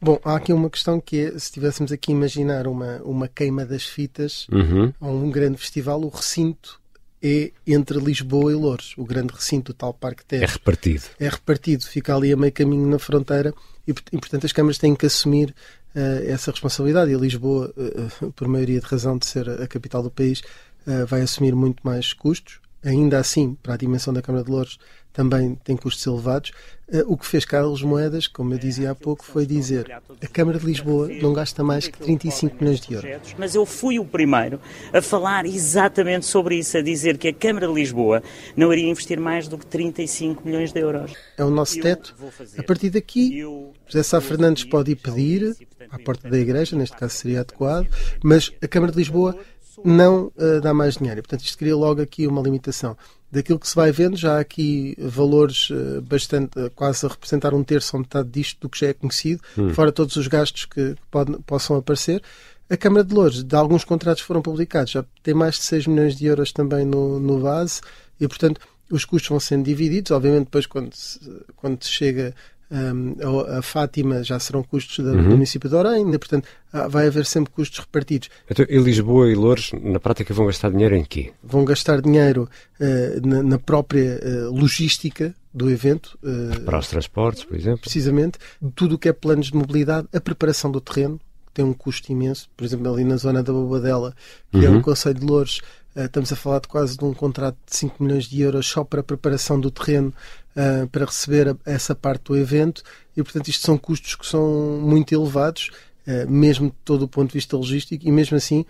Bom, 0.01 0.19
há 0.25 0.35
aqui 0.35 0.53
uma 0.53 0.69
questão 0.69 1.01
que 1.01 1.21
é, 1.21 1.31
se 1.31 1.37
estivéssemos 1.37 1.93
aqui 1.93 2.11
a 2.11 2.15
imaginar 2.15 2.67
uma, 2.67 3.01
uma 3.05 3.29
queima 3.29 3.65
das 3.65 3.85
fitas 3.85 4.49
uhum. 4.51 4.93
a 5.01 5.07
um 5.07 5.31
grande 5.31 5.59
festival, 5.59 6.01
o 6.01 6.09
recinto 6.09 6.81
é 7.23 7.53
entre 7.65 8.01
Lisboa 8.01 8.51
e 8.51 8.55
Louros, 8.57 8.95
o 8.99 9.05
grande 9.05 9.33
recinto, 9.33 9.71
o 9.71 9.75
tal 9.75 9.95
Parque 9.95 10.25
Tejo. 10.25 10.43
É 10.43 10.47
repartido. 10.47 11.05
É 11.21 11.29
repartido, 11.29 11.87
fica 11.87 12.17
ali 12.17 12.33
a 12.33 12.37
meio 12.37 12.53
caminho 12.53 12.85
na 12.89 12.99
fronteira 12.99 13.55
e, 13.87 13.93
e 13.93 14.19
portanto, 14.19 14.45
as 14.45 14.53
câmaras 14.53 14.79
têm 14.79 14.97
que 14.97 15.07
assumir 15.07 15.55
uh, 15.95 16.25
essa 16.27 16.51
responsabilidade. 16.51 17.13
E 17.13 17.15
Lisboa, 17.15 17.73
uh, 17.77 18.33
por 18.33 18.49
maioria 18.49 18.81
de 18.81 18.87
razão 18.87 19.17
de 19.17 19.27
ser 19.27 19.49
a 19.49 19.69
capital 19.69 20.03
do 20.03 20.11
país, 20.11 20.41
uh, 20.85 21.07
vai 21.07 21.21
assumir 21.23 21.55
muito 21.55 21.81
mais 21.85 22.13
custos. 22.13 22.61
Ainda 22.85 23.19
assim, 23.19 23.57
para 23.63 23.75
a 23.75 23.77
dimensão 23.77 24.13
da 24.13 24.21
Câmara 24.23 24.45
de 24.45 24.51
Louros, 24.51 24.79
também 25.13 25.55
tem 25.63 25.77
custos 25.77 26.05
elevados. 26.07 26.53
Eh, 26.91 27.05
o 27.07 27.17
que 27.17 27.27
fez 27.27 27.45
Carlos 27.45 27.83
Moedas, 27.83 28.27
como 28.27 28.55
eu 28.55 28.59
dizia 28.59 28.91
há 28.91 28.95
pouco, 28.95 29.25
foi 29.25 29.47
dizer 29.47 29.91
a 29.91 30.27
Câmara 30.27 30.59
de 30.59 30.67
Lisboa 30.67 31.09
não 31.21 31.33
gasta 31.33 31.63
mais 31.63 31.87
que 31.87 31.99
35 31.99 32.57
milhões 32.59 32.81
de 32.81 32.95
euros. 32.95 33.35
Mas 33.39 33.55
eu 33.55 33.65
fui 33.67 33.99
o 33.99 34.05
primeiro 34.05 34.59
a 34.93 35.03
falar 35.03 35.45
exatamente 35.45 36.27
sobre 36.27 36.57
isso, 36.57 36.77
a 36.77 36.83
dizer 36.83 37.19
que 37.19 37.29
a 37.29 37.33
Câmara 37.33 37.67
de 37.67 37.75
Lisboa 37.75 38.23
não 38.57 38.73
iria 38.73 38.89
investir 38.89 39.21
mais 39.21 39.49
do 39.49 39.59
que 39.59 39.67
35 39.67 40.47
milhões 40.47 40.73
de 40.73 40.81
euros. 40.81 41.13
É 41.37 41.45
o 41.45 41.51
nosso 41.51 41.79
teto. 41.81 42.15
A 42.59 42.63
partir 42.63 42.91
daqui, 42.91 43.43
José 43.87 44.03
Sá 44.03 44.21
Fernandes 44.21 44.65
pode 44.65 44.93
ir 44.93 44.97
pedir 44.97 45.55
à 45.91 45.99
porta 45.99 46.29
da 46.29 46.39
Igreja, 46.39 46.77
neste 46.77 46.97
caso 46.97 47.15
seria 47.15 47.41
adequado, 47.41 47.87
mas 48.23 48.51
a 48.63 48.69
Câmara 48.69 48.93
de 48.93 48.99
Lisboa 48.99 49.37
não 49.85 50.33
uh, 50.37 50.61
dá 50.61 50.73
mais 50.75 50.97
dinheiro. 50.97 51.23
Portanto, 51.23 51.45
isto 51.45 51.59
cria 51.59 51.77
logo 51.77 52.01
aqui 52.01 52.27
uma 52.27 52.43
limitação 52.43 52.97
daquilo 53.31 53.59
que 53.59 53.69
se 53.69 53.75
vai 53.75 53.91
vendo, 53.91 54.17
já 54.17 54.37
há 54.37 54.41
aqui 54.41 54.95
valores 54.99 55.71
uh, 55.71 56.03
bastante, 56.03 56.59
uh, 56.59 56.71
quase 56.71 57.07
a 57.07 57.09
representar 57.09 57.55
um 57.55 57.65
terço 57.65 57.97
ou 57.97 58.01
metade 58.01 58.29
disto 58.29 58.61
do 58.61 58.69
que 58.69 58.79
já 58.79 58.89
é 58.89 58.93
conhecido, 58.93 59.41
hum. 59.57 59.73
fora 59.73 59.91
todos 59.91 60.17
os 60.17 60.29
gastos 60.29 60.67
que, 60.67 60.95
pode, 61.11 61.39
possam 61.47 61.77
aparecer. 61.77 62.23
A 62.69 62.77
Câmara 62.77 63.05
de 63.05 63.15
Lourdes, 63.15 63.43
de 63.43 63.57
alguns 63.57 63.85
contratos 63.85 64.23
foram 64.23 64.43
publicados, 64.43 64.93
já 64.93 65.05
tem 65.23 65.35
mais 65.35 65.57
de 65.57 65.63
6 65.63 65.87
milhões 65.87 66.17
de 66.17 66.27
euros 66.27 66.53
também 66.53 66.85
no, 66.85 67.19
no 67.19 67.41
base 67.41 67.81
e, 68.21 68.29
portanto, 68.29 68.61
os 68.91 69.05
custos 69.05 69.31
vão 69.31 69.41
sendo 69.41 69.65
divididos. 69.65 70.11
Obviamente, 70.11 70.45
depois, 70.45 70.67
quando 70.67 70.95
se, 70.95 71.19
quando 71.57 71.83
se 71.83 71.91
chega 71.91 72.35
um, 72.73 73.17
a, 73.59 73.61
Fátima 73.61 74.25
já 74.25 74.39
serão 74.39 74.63
custos 74.63 74.99
uhum. 74.99 75.23
do 75.23 75.31
município 75.31 75.69
de 75.69 75.75
Orem, 75.77 76.11
portanto 76.11 76.49
vai 76.89 77.07
haver 77.07 77.27
sempre 77.27 77.53
custos 77.53 77.81
repartidos. 77.81 78.31
Então, 78.51 78.65
e 78.69 78.79
Lisboa 78.79 79.31
e 79.31 79.35
Louros, 79.35 79.73
na 79.83 80.01
prática, 80.01 80.33
vão 80.33 80.47
gastar 80.47 80.71
dinheiro 80.71 80.97
em 80.97 81.05
quê? 81.05 81.33
Vão 81.43 81.65
gastar 81.65 82.01
dinheiro 82.01 82.49
uh, 82.81 83.27
na, 83.27 83.43
na, 83.43 83.59
própria 83.59 84.19
uh, 84.23 84.51
logística 84.51 85.35
do 85.53 85.71
evento. 85.71 86.19
Uh, 86.23 86.63
Para 86.63 86.79
os 86.79 86.89
transportes, 86.89 87.45
por 87.45 87.57
exemplo? 87.57 87.81
Precisamente. 87.81 88.39
Tudo 88.75 88.95
o 88.95 88.99
que 88.99 89.09
é 89.09 89.13
planos 89.13 89.49
de 89.49 89.57
mobilidade, 89.57 90.09
a 90.15 90.21
preparação 90.21 90.71
do 90.71 90.81
terreno, 90.81 91.21
tem 91.53 91.65
um 91.65 91.75
custo 91.75 92.11
imenso. 92.11 92.49
Por 92.57 92.65
exemplo, 92.65 92.93
ali 92.93 93.05
na 93.05 93.17
zona 93.17 93.43
da 93.43 93.53
Bobadela, 93.53 94.15
que 94.51 94.59
uhum. 94.59 94.65
é 94.65 94.79
o 94.79 94.81
Conselho 94.81 95.21
de 95.21 95.27
Louros, 95.27 95.61
estamos 95.95 96.33
a 96.33 96.37
falar 96.37 96.61
de 96.61 96.69
quase 96.69 96.97
de 96.97 97.05
um 97.05 97.13
contrato 97.13 97.57
de 97.67 97.77
5 97.77 98.03
milhões 98.03 98.25
de 98.25 98.41
euros 98.41 98.67
só 98.67 98.83
para 98.85 99.01
a 99.01 99.05
preparação 99.05 99.61
do 99.61 99.71
terreno 99.71 100.13
uh, 100.57 100.87
para 100.89 101.05
receber 101.05 101.57
essa 101.65 101.95
parte 101.95 102.25
do 102.25 102.37
evento 102.37 102.83
e, 103.17 103.23
portanto, 103.23 103.49
isto 103.49 103.65
são 103.65 103.77
custos 103.77 104.15
que 104.15 104.27
são 104.27 104.81
muito 104.81 105.15
elevados, 105.15 105.71
uh, 106.07 106.31
mesmo 106.31 106.69
de 106.69 106.77
todo 106.85 107.03
o 107.03 107.09
ponto 107.09 107.29
de 107.29 107.35
vista 107.35 107.57
logístico, 107.57 108.07
e 108.07 108.13
mesmo 108.13 108.37
assim 108.37 108.65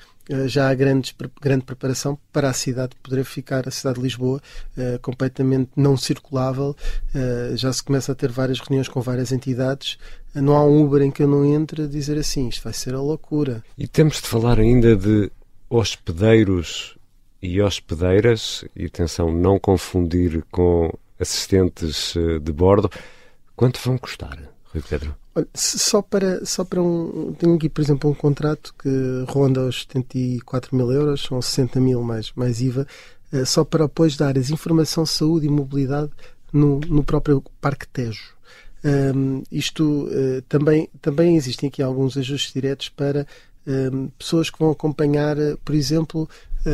já 0.46 0.70
há 0.70 0.74
grandes, 0.74 1.12
grande 1.42 1.64
preparação 1.64 2.16
para 2.32 2.48
a 2.48 2.52
cidade 2.52 2.94
poder 3.02 3.24
ficar, 3.24 3.66
a 3.66 3.72
cidade 3.72 3.96
de 3.96 4.02
Lisboa, 4.02 4.40
completamente 5.02 5.70
não 5.74 5.96
circulável. 5.96 6.76
já 7.56 7.72
se 7.72 7.82
começa 7.82 8.12
a 8.12 8.14
ter 8.14 8.30
várias 8.30 8.60
reuniões 8.60 8.86
com 8.86 9.00
várias 9.00 9.32
entidades. 9.32 9.98
não 10.32 10.56
há 10.56 10.64
um 10.64 10.80
Uber 10.84 11.02
em 11.02 11.10
que 11.10 11.24
eu 11.24 11.28
não 11.28 11.44
entre 11.44 11.82
a 11.82 11.86
dizer 11.88 12.16
assim, 12.16 12.48
isto 12.48 12.62
vai 12.62 12.72
ser 12.72 12.94
a 12.94 13.00
loucura. 13.00 13.64
E 13.76 13.88
temos 13.88 14.22
de 14.22 14.28
falar 14.28 14.60
ainda 14.60 14.94
de 14.94 15.28
hospedeiros 15.68 16.96
e 17.42 17.60
hospedeiras, 17.60 18.64
e 18.76 18.86
atenção, 18.86 19.32
não 19.32 19.58
confundir 19.58 20.44
com 20.50 20.92
assistentes 21.18 22.14
eh, 22.16 22.38
de 22.38 22.52
bordo. 22.52 22.88
Quanto 23.56 23.80
vão 23.84 23.98
custar, 23.98 24.38
Rui 24.72 24.82
Pedro? 24.88 25.14
Olha, 25.34 25.48
só 25.54 26.00
para, 26.00 26.44
só 26.44 26.64
para 26.64 26.80
um. 26.80 27.34
Tenho 27.38 27.56
aqui, 27.56 27.68
por 27.68 27.80
exemplo, 27.80 28.10
um 28.10 28.14
contrato 28.14 28.74
que 28.78 28.88
ronda 29.28 29.62
os 29.62 29.82
74 29.82 30.76
mil 30.76 30.92
euros, 30.92 31.22
são 31.22 31.40
60 31.42 31.80
mil 31.80 32.02
mais, 32.02 32.32
mais 32.36 32.60
IVA, 32.60 32.86
eh, 33.32 33.44
só 33.44 33.64
para 33.64 33.86
apoios 33.86 34.16
de 34.16 34.22
áreas 34.22 34.50
informação, 34.50 35.04
saúde 35.04 35.46
e 35.46 35.50
mobilidade 35.50 36.10
no, 36.52 36.80
no 36.80 37.02
próprio 37.02 37.42
Parque 37.60 37.88
Tejo. 37.88 38.34
Um, 38.84 39.44
isto 39.50 40.08
uh, 40.08 40.42
também, 40.48 40.88
também 41.00 41.36
existem 41.36 41.68
aqui 41.68 41.80
alguns 41.80 42.16
ajustes 42.16 42.52
diretos 42.52 42.88
para 42.88 43.24
um, 43.64 44.08
pessoas 44.18 44.50
que 44.50 44.58
vão 44.58 44.72
acompanhar, 44.72 45.36
por 45.64 45.74
exemplo, 45.74 46.28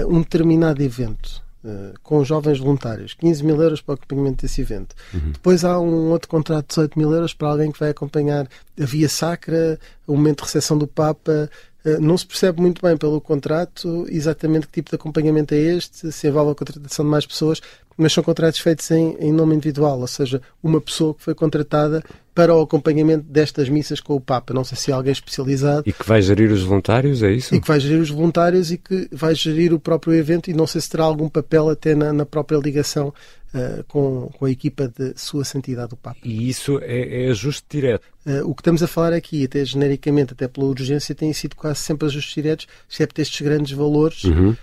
um 0.08 0.20
determinado 0.20 0.82
evento. 0.82 1.42
Eh, 1.64 1.92
com 2.04 2.24
jovens 2.24 2.60
voluntários, 2.60 3.14
15 3.14 3.44
mil 3.44 3.60
euros 3.60 3.80
para 3.80 3.92
o 3.92 3.94
acompanhamento 3.96 4.42
desse 4.42 4.60
evento. 4.60 4.94
Uhum. 5.12 5.32
Depois 5.32 5.64
há 5.64 5.78
um 5.80 6.10
outro 6.10 6.28
contrato 6.28 6.66
de 6.66 6.68
18 6.68 6.96
mil 6.96 7.12
euros 7.12 7.34
para 7.34 7.48
alguém 7.48 7.72
que 7.72 7.80
vai 7.80 7.90
acompanhar 7.90 8.48
a 8.80 8.84
Via 8.84 9.08
Sacra, 9.08 9.76
o 10.06 10.14
momento 10.14 10.38
de 10.38 10.44
recepção 10.44 10.78
do 10.78 10.86
Papa. 10.86 11.50
Uh, 11.84 12.00
não 12.00 12.16
se 12.16 12.26
percebe 12.26 12.60
muito 12.60 12.80
bem 12.80 12.96
pelo 12.96 13.20
contrato 13.20 14.06
exatamente 14.08 14.66
que 14.66 14.72
tipo 14.72 14.90
de 14.90 14.96
acompanhamento 14.96 15.52
é 15.52 15.58
este, 15.58 16.12
se 16.12 16.28
envolve 16.28 16.52
a 16.52 16.54
contratação 16.54 17.04
de 17.04 17.10
mais 17.10 17.26
pessoas, 17.26 17.60
mas 17.98 18.12
são 18.12 18.22
contratos 18.22 18.60
feitos 18.60 18.88
em, 18.92 19.16
em 19.18 19.32
nome 19.32 19.56
individual, 19.56 20.00
ou 20.00 20.06
seja, 20.06 20.40
uma 20.62 20.80
pessoa 20.80 21.12
que 21.12 21.22
foi 21.24 21.34
contratada 21.34 22.02
para 22.32 22.54
o 22.54 22.60
acompanhamento 22.60 23.24
destas 23.28 23.68
missas 23.68 24.00
com 24.00 24.14
o 24.14 24.20
Papa. 24.20 24.54
Não 24.54 24.62
sei 24.62 24.78
se 24.78 24.92
é 24.92 24.94
alguém 24.94 25.10
especializado. 25.10 25.82
E 25.84 25.92
que 25.92 26.06
vai 26.06 26.22
gerir 26.22 26.52
os 26.52 26.62
voluntários, 26.62 27.20
é 27.24 27.32
isso? 27.32 27.52
E 27.52 27.60
que 27.60 27.66
vai 27.66 27.80
gerir 27.80 28.00
os 28.00 28.10
voluntários 28.10 28.70
e 28.70 28.78
que 28.78 29.08
vai 29.10 29.34
gerir 29.34 29.74
o 29.74 29.80
próprio 29.80 30.14
evento 30.14 30.48
e 30.48 30.54
não 30.54 30.64
sei 30.64 30.80
se 30.80 30.88
terá 30.88 31.02
algum 31.02 31.28
papel 31.28 31.68
até 31.68 31.96
na, 31.96 32.12
na 32.12 32.24
própria 32.24 32.56
ligação 32.58 33.12
uh, 33.52 33.82
com, 33.88 34.30
com 34.38 34.44
a 34.44 34.50
equipa 34.52 34.86
de 34.86 35.14
Sua 35.16 35.44
Santidade 35.44 35.94
o 35.94 35.96
Papa. 35.96 36.20
E 36.22 36.48
isso 36.48 36.78
é, 36.80 37.24
é 37.24 37.30
ajuste 37.30 37.64
direto? 37.68 38.04
Uh, 38.24 38.48
o 38.48 38.54
que 38.54 38.60
estamos 38.60 38.84
a 38.84 38.86
falar 38.86 39.12
aqui, 39.12 39.44
até 39.44 39.64
genericamente, 39.64 40.32
até 40.32 40.46
pela 40.46 40.68
urgência, 40.68 41.16
tem 41.16 41.32
sido 41.32 41.56
quase 41.56 41.80
sempre 41.80 42.06
ajustes 42.06 42.34
diretos, 42.36 42.68
excepto 42.88 43.20
estes 43.20 43.40
grandes 43.40 43.72
valores. 43.72 44.22
Uhum 44.22 44.50
uh, 44.50 44.56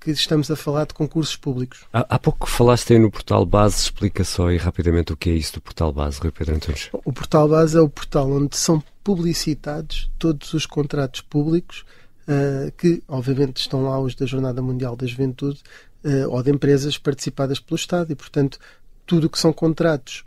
que 0.00 0.10
estamos 0.10 0.50
a 0.50 0.56
falar 0.56 0.86
de 0.86 0.94
concursos 0.94 1.36
públicos. 1.36 1.84
Há, 1.92 2.06
há, 2.08 2.18
pouco 2.18 2.48
falaste 2.48 2.92
aí 2.92 2.98
no 2.98 3.10
Portal 3.10 3.46
Base, 3.46 3.76
explica 3.82 4.24
só 4.24 4.48
aí 4.48 4.56
rapidamente 4.56 5.12
o 5.12 5.16
que 5.16 5.30
é 5.30 5.32
isso 5.32 5.54
do 5.54 5.60
Portal 5.60 5.92
Base, 5.92 6.18
Rui 6.18 6.32
Pedro 6.32 6.56
Antunes. 6.56 6.90
O 7.04 7.12
Portal 7.12 7.48
Base 7.48 7.76
é 7.76 7.80
o 7.80 7.88
portal 7.88 8.30
onde 8.30 8.56
são 8.56 8.82
publicitados 9.02 10.10
todos 10.18 10.54
os 10.54 10.66
contratos 10.66 11.20
públicos 11.20 11.84
uh, 12.22 12.72
que, 12.76 13.02
obviamente, 13.06 13.58
estão 13.58 13.84
lá 13.84 14.00
os 14.00 14.14
da 14.14 14.26
Jornada 14.26 14.62
Mundial 14.62 14.96
da 14.96 15.06
Juventude 15.06 15.62
uh, 16.04 16.30
ou 16.30 16.42
de 16.42 16.50
empresas 16.50 16.98
participadas 16.98 17.60
pelo 17.60 17.76
Estado 17.76 18.12
e, 18.12 18.16
portanto, 18.16 18.58
tudo 19.06 19.26
o 19.26 19.30
que 19.30 19.38
são 19.38 19.52
contratos 19.52 20.24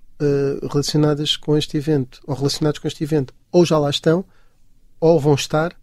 relacionados 0.72 1.38
com 1.38 1.56
este 1.56 1.78
evento 1.78 2.20
ou 2.26 2.34
relacionados 2.34 2.80
com 2.80 2.88
este 2.88 3.04
evento 3.04 3.36
ou 3.52 3.64
já 3.64 3.78
lá 3.78 3.88
estão 3.88 4.26
ou 5.00 5.20
vão 5.20 5.36
estar 5.36 5.76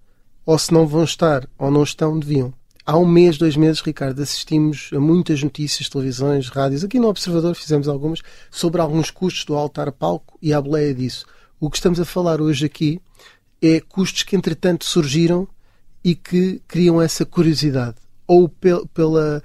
ou 0.45 0.59
se 0.59 0.73
não 0.73 0.89
vão 0.89 1.05
estar 1.05 1.49
ou 1.57 1.71
não 1.71 1.85
estão, 1.85 2.19
deviam. 2.19 2.53
Há 2.87 2.99
um 2.99 3.07
mês, 3.07 3.39
dois 3.39 3.57
meses, 3.57 3.81
Ricardo, 3.81 4.21
assistimos 4.21 4.91
a 4.93 5.01
muitas 5.01 5.43
notícias, 5.43 5.89
televisões, 5.89 6.49
rádios. 6.49 6.85
Aqui 6.85 7.01
no 7.01 7.09
Observador 7.09 7.55
fizemos 7.55 7.89
algumas 7.89 8.21
sobre 8.51 8.81
alguns 8.81 9.11
custos 9.11 9.47
do 9.47 9.55
altar-palco 9.55 10.39
e 10.43 10.53
a 10.53 10.61
boleia 10.61 10.95
disso. 10.95 11.25
O 11.59 11.71
que 11.71 11.79
estamos 11.79 11.99
a 11.99 12.05
falar 12.05 12.43
hoje 12.43 12.67
aqui 12.67 13.01
é 13.63 13.81
custos 13.81 14.23
que, 14.23 14.37
entretanto, 14.37 14.85
surgiram 14.85 15.49
e 16.05 16.15
que 16.15 16.61
criam 16.69 17.01
essa 17.01 17.25
curiosidade. 17.25 17.97
Ou 18.27 18.51
pela, 18.51 18.87
pela 18.89 19.43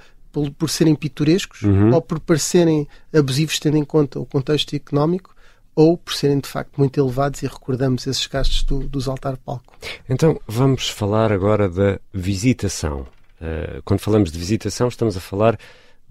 por 0.57 0.69
serem 0.69 0.93
pitorescos, 0.93 1.61
uhum. 1.61 1.93
ou 1.93 2.01
por 2.01 2.19
parecerem 2.19 2.87
abusivos, 3.13 3.57
tendo 3.57 3.77
em 3.77 3.85
conta 3.85 4.19
o 4.19 4.25
contexto 4.25 4.75
económico, 4.75 5.33
ou 5.73 5.97
por 5.97 6.13
serem 6.13 6.39
de 6.39 6.49
facto 6.49 6.77
muito 6.77 6.99
elevados 6.99 7.41
e 7.41 7.47
recordamos 7.47 8.05
esses 8.05 8.27
gastos 8.27 8.63
do, 8.63 8.79
dos 8.79 9.07
altar-palco. 9.07 9.77
Então 10.09 10.37
vamos 10.45 10.89
falar 10.89 11.31
agora 11.31 11.69
da 11.69 11.99
visitação. 12.13 13.07
Eh, 13.41 13.81
quando 13.85 13.99
falamos 13.99 14.31
de 14.31 14.39
visitação, 14.39 14.87
estamos 14.87 15.15
a 15.15 15.19
falar 15.19 15.57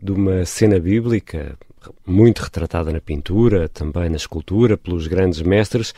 de 0.00 0.12
uma 0.12 0.44
cena 0.44 0.78
bíblica 0.78 1.58
muito 2.06 2.40
retratada 2.40 2.92
na 2.92 3.00
pintura, 3.00 3.68
também 3.68 4.08
na 4.08 4.16
escultura, 4.16 4.76
pelos 4.76 5.06
grandes 5.06 5.42
mestres, 5.42 5.94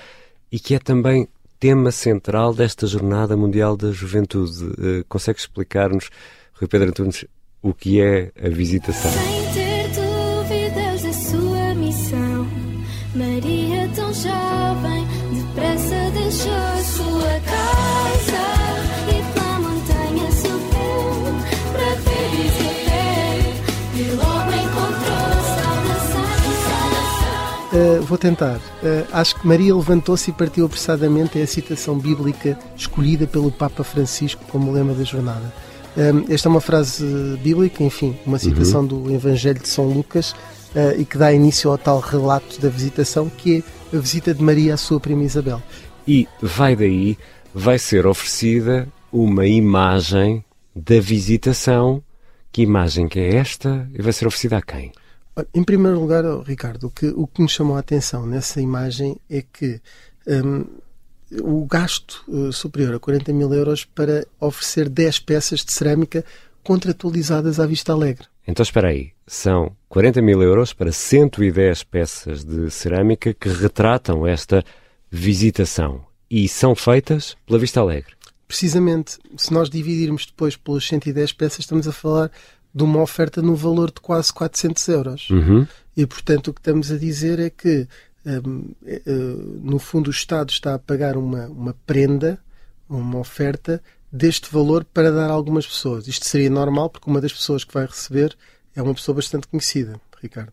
e 0.50 0.58
que 0.58 0.74
é 0.74 0.78
também 0.78 1.28
tema 1.58 1.90
central 1.90 2.54
desta 2.54 2.86
Jornada 2.86 3.36
Mundial 3.36 3.76
da 3.76 3.92
Juventude. 3.92 4.64
Uh, 4.64 5.04
consegue 5.08 5.38
explicar-nos, 5.38 6.10
Rui 6.54 6.68
Pedro 6.68 6.88
Antunes, 6.88 7.24
o 7.62 7.74
que 7.74 8.00
é 8.00 8.32
a 8.42 8.48
visitação? 8.48 9.39
Vou 28.10 28.18
tentar. 28.18 28.56
Uh, 28.56 29.06
acho 29.12 29.36
que 29.36 29.46
Maria 29.46 29.74
levantou-se 29.74 30.30
e 30.30 30.34
partiu 30.34 30.66
apressadamente 30.66 31.38
é 31.38 31.42
a 31.42 31.46
citação 31.46 31.96
bíblica 31.96 32.58
escolhida 32.76 33.24
pelo 33.26 33.52
Papa 33.52 33.84
Francisco 33.84 34.44
como 34.50 34.72
lema 34.72 34.92
da 34.92 35.04
jornada. 35.04 35.52
Um, 35.96 36.32
esta 36.32 36.48
é 36.48 36.50
uma 36.50 36.60
frase 36.60 37.04
bíblica, 37.42 37.82
enfim, 37.84 38.18
uma 38.26 38.38
citação 38.38 38.80
uhum. 38.80 38.86
do 38.86 39.14
Evangelho 39.14 39.60
de 39.60 39.68
São 39.68 39.86
Lucas 39.86 40.32
uh, 40.74 40.98
e 40.98 41.04
que 41.04 41.16
dá 41.16 41.32
início 41.32 41.70
ao 41.70 41.78
tal 41.78 42.00
relato 42.00 42.60
da 42.60 42.68
visitação, 42.68 43.30
que 43.30 43.58
é 43.92 43.96
a 43.96 44.00
visita 44.00 44.34
de 44.34 44.42
Maria 44.42 44.74
à 44.74 44.76
sua 44.76 44.98
prima 44.98 45.22
Isabel. 45.22 45.62
E 46.06 46.26
vai 46.42 46.74
daí, 46.74 47.16
vai 47.54 47.78
ser 47.78 48.06
oferecida 48.06 48.88
uma 49.12 49.46
imagem 49.46 50.44
da 50.74 51.00
visitação. 51.00 52.02
Que 52.52 52.62
imagem 52.62 53.06
que 53.06 53.20
é 53.20 53.36
esta 53.36 53.88
e 53.96 54.02
vai 54.02 54.12
ser 54.12 54.26
oferecida 54.26 54.58
a 54.58 54.62
quem? 54.62 54.90
Em 55.54 55.62
primeiro 55.62 55.98
lugar, 56.00 56.24
Ricardo, 56.42 56.88
o 56.88 56.90
que, 56.90 57.06
o 57.06 57.26
que 57.26 57.42
me 57.42 57.48
chamou 57.48 57.76
a 57.76 57.80
atenção 57.80 58.26
nessa 58.26 58.60
imagem 58.60 59.16
é 59.28 59.42
que 59.42 59.80
um, 60.26 60.64
o 61.42 61.64
gasto 61.66 62.24
uh, 62.28 62.52
superior 62.52 62.94
a 62.94 62.98
40 62.98 63.32
mil 63.32 63.52
euros 63.52 63.84
para 63.84 64.26
oferecer 64.40 64.88
10 64.88 65.20
peças 65.20 65.64
de 65.64 65.72
cerâmica 65.72 66.24
contratualizadas 66.62 67.60
à 67.60 67.66
vista 67.66 67.92
alegre. 67.92 68.26
Então 68.46 68.62
espera 68.62 68.88
aí, 68.88 69.12
são 69.26 69.76
40 69.88 70.20
mil 70.22 70.42
euros 70.42 70.72
para 70.72 70.90
110 70.90 71.84
peças 71.84 72.44
de 72.44 72.70
cerâmica 72.70 73.32
que 73.32 73.48
retratam 73.48 74.26
esta 74.26 74.64
visitação 75.10 76.04
e 76.30 76.48
são 76.48 76.74
feitas 76.74 77.36
pela 77.46 77.58
Vista 77.58 77.80
Alegre. 77.80 78.14
Precisamente, 78.46 79.18
se 79.36 79.52
nós 79.52 79.70
dividirmos 79.70 80.26
depois 80.26 80.56
pelas 80.56 80.86
110 80.86 81.32
peças, 81.32 81.60
estamos 81.60 81.86
a 81.86 81.92
falar 81.92 82.30
de 82.74 82.84
uma 82.84 83.00
oferta 83.00 83.42
no 83.42 83.54
valor 83.54 83.90
de 83.90 84.00
quase 84.00 84.32
400 84.32 84.88
euros. 84.88 85.30
Uhum. 85.30 85.66
E, 85.96 86.06
portanto, 86.06 86.48
o 86.48 86.54
que 86.54 86.60
estamos 86.60 86.90
a 86.90 86.96
dizer 86.96 87.38
é 87.38 87.50
que, 87.50 87.86
um, 88.24 88.72
uh, 88.82 89.60
no 89.62 89.78
fundo, 89.78 90.08
o 90.08 90.10
Estado 90.10 90.50
está 90.50 90.74
a 90.74 90.78
pagar 90.78 91.16
uma, 91.16 91.46
uma 91.46 91.74
prenda, 91.86 92.38
uma 92.88 93.18
oferta 93.18 93.82
deste 94.10 94.52
valor 94.52 94.84
para 94.84 95.10
dar 95.10 95.30
a 95.30 95.32
algumas 95.32 95.66
pessoas. 95.66 96.08
Isto 96.08 96.26
seria 96.26 96.50
normal, 96.50 96.90
porque 96.90 97.10
uma 97.10 97.20
das 97.20 97.32
pessoas 97.32 97.64
que 97.64 97.74
vai 97.74 97.86
receber 97.86 98.36
é 98.74 98.82
uma 98.82 98.94
pessoa 98.94 99.14
bastante 99.16 99.46
conhecida, 99.48 100.00
Ricardo. 100.22 100.52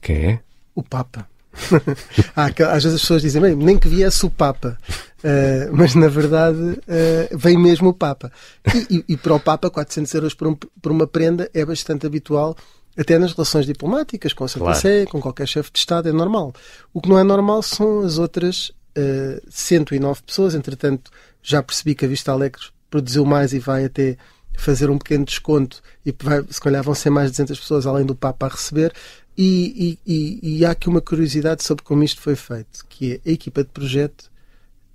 Quem 0.00 0.32
é? 0.32 0.40
O 0.74 0.82
Papa. 0.82 1.28
às 2.36 2.82
vezes 2.82 2.96
as 2.96 3.00
pessoas 3.00 3.22
dizem, 3.22 3.40
bem, 3.40 3.54
nem 3.54 3.78
que 3.78 3.88
viesse 3.88 4.24
o 4.24 4.30
Papa, 4.30 4.78
uh, 5.18 5.76
mas 5.76 5.94
na 5.94 6.08
verdade 6.08 6.58
uh, 6.58 7.38
vem 7.38 7.58
mesmo 7.58 7.88
o 7.90 7.94
Papa. 7.94 8.30
E, 8.74 8.96
e, 8.96 9.04
e, 9.14 9.16
para 9.16 9.34
o 9.34 9.40
Papa, 9.40 9.70
400 9.70 10.14
euros 10.14 10.34
por, 10.34 10.48
um, 10.48 10.54
por, 10.54 10.92
uma 10.92 11.06
prenda 11.06 11.50
é 11.52 11.64
bastante 11.64 12.06
habitual, 12.06 12.56
até 12.96 13.18
nas 13.18 13.32
relações 13.32 13.66
diplomáticas, 13.66 14.32
com 14.32 14.44
a 14.44 14.48
Santa 14.48 14.64
claro. 14.64 14.80
Sé, 14.80 15.06
com 15.06 15.20
qualquer 15.20 15.46
chefe 15.46 15.70
de 15.72 15.78
Estado, 15.78 16.08
é 16.08 16.12
normal. 16.12 16.54
O 16.94 17.00
que 17.00 17.08
não 17.08 17.18
é 17.18 17.24
normal 17.24 17.62
são 17.62 18.00
as 18.00 18.18
outras 18.18 18.68
uh, 18.68 18.72
eh, 18.96 19.42
109 19.50 20.22
pessoas, 20.22 20.54
entretanto 20.54 21.10
já 21.42 21.62
percebi 21.62 21.94
que 21.94 22.04
a 22.04 22.08
Vista 22.08 22.32
Alegre 22.32 22.62
produziu 22.90 23.24
mais 23.24 23.52
e 23.52 23.58
vai 23.58 23.84
até 23.84 24.16
fazer 24.56 24.90
um 24.90 24.98
pequeno 24.98 25.24
desconto 25.24 25.82
e 26.04 26.14
vai, 26.22 26.42
se 26.48 26.60
calhar 26.60 26.82
vão 26.82 26.94
ser 26.94 27.10
mais 27.10 27.26
de 27.26 27.32
200 27.32 27.60
pessoas 27.60 27.86
além 27.86 28.04
do 28.04 28.14
Papa 28.14 28.46
a 28.46 28.48
receber. 28.48 28.92
E, 29.38 29.98
e, 30.06 30.40
e, 30.42 30.64
há 30.64 30.70
aqui 30.70 30.88
uma 30.88 31.02
curiosidade 31.02 31.62
sobre 31.62 31.84
como 31.84 32.02
isto 32.02 32.22
foi 32.22 32.34
feito, 32.34 32.86
que 32.88 33.20
é 33.24 33.30
a 33.30 33.32
equipa 33.32 33.62
de 33.62 33.68
projeto 33.68 34.30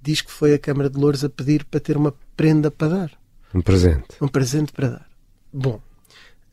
diz 0.01 0.21
que 0.21 0.31
foi 0.31 0.53
a 0.53 0.60
Câmara 0.60 0.89
de 0.89 0.98
Louros 0.98 1.24
a 1.24 1.29
pedir 1.29 1.63
para 1.65 1.79
ter 1.79 1.95
uma 1.95 2.13
prenda 2.36 2.71
para 2.71 2.88
dar. 2.88 3.12
Um 3.53 3.62
presente. 3.62 4.07
Um 4.19 4.27
presente 4.27 4.71
para 4.71 4.89
dar. 4.89 5.10
Bom, 5.53 5.81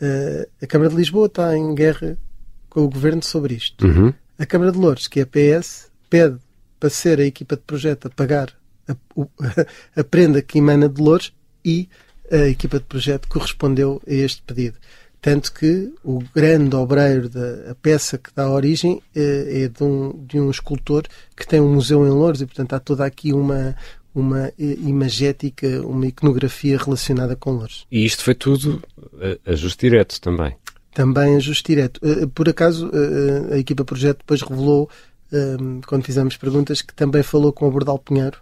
uh, 0.02 0.48
a 0.62 0.66
Câmara 0.66 0.90
de 0.90 0.96
Lisboa 0.96 1.26
está 1.26 1.56
em 1.56 1.74
guerra 1.74 2.18
com 2.68 2.82
o 2.82 2.90
Governo 2.90 3.22
sobre 3.22 3.54
isto. 3.54 3.86
Uhum. 3.86 4.12
A 4.38 4.44
Câmara 4.44 4.70
de 4.70 4.78
Louros, 4.78 5.08
que 5.08 5.20
é 5.20 5.22
a 5.22 5.26
PS, 5.26 5.90
pede 6.10 6.38
para 6.78 6.90
ser 6.90 7.18
a 7.20 7.24
equipa 7.24 7.56
de 7.56 7.62
projeto 7.62 8.06
a 8.06 8.10
pagar 8.10 8.52
a, 8.86 8.92
a, 8.92 9.66
a 10.00 10.04
prenda 10.04 10.42
que 10.42 10.58
emana 10.58 10.88
de 10.88 11.00
Louros 11.00 11.32
e 11.64 11.88
a 12.30 12.48
equipa 12.48 12.78
de 12.78 12.84
projeto 12.84 13.28
correspondeu 13.28 14.02
a 14.06 14.12
este 14.12 14.42
pedido. 14.42 14.76
Tanto 15.20 15.52
que 15.52 15.92
o 16.04 16.20
grande 16.34 16.76
obreiro 16.76 17.28
da 17.28 17.74
peça 17.82 18.16
que 18.16 18.30
dá 18.34 18.48
origem 18.48 19.02
é, 19.14 19.64
é 19.64 19.68
de, 19.68 19.82
um, 19.82 20.24
de 20.24 20.38
um 20.38 20.50
escultor 20.50 21.04
que 21.36 21.46
tem 21.46 21.60
um 21.60 21.74
museu 21.74 22.06
em 22.06 22.10
Louros 22.10 22.40
e, 22.40 22.46
portanto, 22.46 22.74
há 22.74 22.80
toda 22.80 23.04
aqui 23.04 23.32
uma, 23.32 23.74
uma 24.14 24.46
eh, 24.46 24.76
imagética, 24.80 25.66
uma 25.82 26.06
iconografia 26.06 26.78
relacionada 26.78 27.34
com 27.34 27.50
Louros. 27.50 27.84
E 27.90 28.04
isto 28.04 28.22
foi 28.22 28.34
tudo 28.34 28.80
a 29.44 29.54
justo 29.54 29.80
direto 29.80 30.20
também? 30.20 30.54
Também 30.94 31.34
a 31.34 31.40
justo 31.40 31.66
direto. 31.66 32.00
Eh, 32.04 32.26
por 32.32 32.48
acaso, 32.48 32.88
a 33.50 33.58
equipa 33.58 33.84
projeto 33.84 34.18
depois 34.18 34.40
revelou, 34.40 34.88
quando 35.86 36.04
fizemos 36.04 36.36
perguntas, 36.36 36.80
que 36.80 36.94
também 36.94 37.24
falou 37.24 37.52
com 37.52 37.66
o 37.66 37.70
Bordal 37.70 37.98
Pinheiro, 37.98 38.38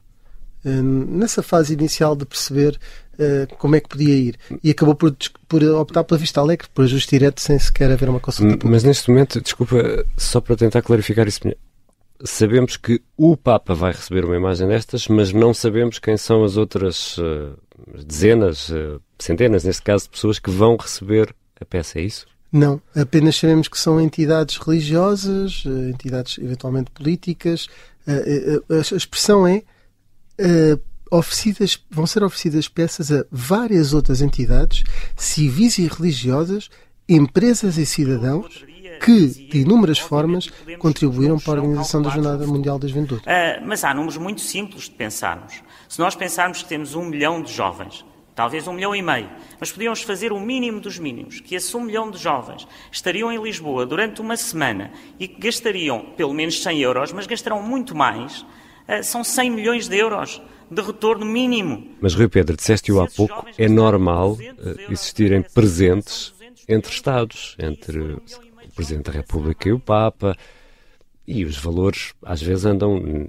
nessa 0.69 1.43
fase 1.43 1.75
inicial 1.75 2.17
de 2.17 2.27
perceber 2.27 2.79
uh, 3.15 3.57
como 3.57 3.77
é 3.77 3.81
que 3.81 3.89
podia 3.89 4.15
ir. 4.15 4.37
E 4.63 4.71
acabou 4.71 4.95
por, 4.95 5.15
por 5.49 5.63
optar 5.63 6.05
pela 6.05 6.19
Vista 6.19 6.41
Alegre, 6.41 6.69
por 6.75 6.85
ajuste 6.85 7.11
direto, 7.11 7.41
sem 7.41 7.59
sequer 7.59 7.91
haver 7.91 8.09
uma 8.09 8.21
consulta 8.21 8.53
pública. 8.53 8.69
Mas 8.69 8.83
neste 8.83 9.11
momento, 9.11 9.41
desculpa, 9.41 10.05
só 10.17 10.41
para 10.41 10.57
tentar 10.57 10.83
clarificar 10.83 11.27
isso, 11.29 11.41
sabemos 12.25 12.77
que 12.77 13.01
o 13.17 13.37
Papa 13.37 13.75
vai 13.75 13.93
receber 13.93 14.25
uma 14.25 14.37
imagem 14.37 14.67
destas, 14.67 15.07
mas 15.09 15.33
não 15.33 15.55
sabemos 15.55 15.99
quem 15.99 16.17
são 16.17 16.45
as 16.45 16.57
outras 16.57 17.17
uh, 17.19 17.57
dezenas, 18.05 18.69
uh, 18.71 19.01
centenas, 19.19 19.65
neste 19.65 19.83
caso, 19.83 20.05
de 20.05 20.11
pessoas 20.11 20.39
que 20.39 20.51
vão 20.51 20.77
receber 20.77 21.35
a 21.61 21.65
peça, 21.65 21.99
é 21.99 22.03
isso? 22.03 22.27
Não, 22.53 22.81
apenas 22.95 23.37
sabemos 23.37 23.69
que 23.69 23.79
são 23.79 24.01
entidades 24.01 24.57
religiosas, 24.57 25.65
entidades 25.91 26.39
eventualmente 26.39 26.91
políticas. 26.91 27.67
A 28.07 28.97
expressão 28.97 29.47
é 29.47 29.63
oferecidas, 31.11 31.79
vão 31.91 32.07
ser 32.07 32.23
oferecidas 32.23 32.69
peças 32.69 33.13
a 33.13 33.25
várias 33.31 33.95
outras 33.95 34.21
entidades 34.21 34.85
civis 35.17 35.79
e 35.79 35.87
religiosas, 35.87 36.69
empresas 37.09 37.79
e 37.79 37.87
cidadãos 37.87 38.65
que, 38.99 39.27
de 39.27 39.59
inúmeras 39.59 39.99
formas, 39.99 40.49
contribuíram 40.79 41.39
para 41.39 41.61
a 41.61 41.63
organização 41.63 42.03
da 42.03 42.11
Jornada 42.11 42.47
Mundial 42.47 42.79
da 42.79 42.89
Juventude. 42.89 43.23
Uh, 43.23 43.65
mas 43.65 43.85
há 43.85 43.93
números 43.93 44.17
muito 44.17 44.41
simples 44.41 44.85
de 44.85 44.91
pensarmos. 44.91 45.63
Se 45.89 45.99
nós 45.99 46.15
pensarmos 46.15 46.63
que 46.63 46.69
temos 46.69 46.95
um 46.95 47.05
milhão 47.05 47.43
de 47.43 47.53
jovens, 47.53 48.05
talvez 48.35 48.67
um 48.67 48.73
milhão 48.73 48.95
e 48.95 49.03
meio, 49.03 49.29
mas 49.59 49.73
podíamos 49.73 50.03
fazer 50.03 50.33
o 50.33 50.41
mínimo 50.41 50.81
dos 50.81 50.99
mínimos, 50.99 51.41
que 51.41 51.55
esse 51.55 51.77
um 51.77 51.81
milhão 51.81 52.11
de 52.11 52.19
jovens 52.19 52.67
estariam 52.91 53.33
em 53.33 53.43
Lisboa 53.43 53.87
durante 53.87 54.21
uma 54.21 54.37
semana 54.37 54.91
e 55.19 55.27
gastariam 55.27 56.13
pelo 56.17 56.35
menos 56.35 56.63
100 56.63 56.81
euros, 56.81 57.13
mas 57.13 57.27
gastarão 57.27 57.63
muito 57.63 57.95
mais, 57.95 58.41
uh, 58.41 58.47
são 59.03 59.25
100 59.25 59.51
milhões 59.51 59.89
de 59.89 59.97
euros 59.97 60.41
de 60.71 60.83
retorno 60.83 61.25
mínimo. 61.25 61.97
Mas, 62.01 62.15
Rui 62.15 62.29
Pedro, 62.29 62.57
disseste-o 62.57 63.01
há 63.01 63.07
pouco, 63.07 63.47
é 63.57 63.69
normal 63.69 64.37
eh, 64.41 64.87
existirem 64.91 65.43
presentes 65.43 66.35
entre 66.69 66.93
Estados, 66.93 67.57
entre 67.59 67.99
o 67.99 68.23
Presidente 68.75 69.05
da 69.05 69.13
República 69.13 69.69
e 69.69 69.73
o 69.73 69.79
Papa, 69.79 70.37
e 71.27 71.45
os 71.45 71.57
valores 71.57 72.13
às 72.23 72.43
vezes 72.43 72.65
andam 72.65 73.29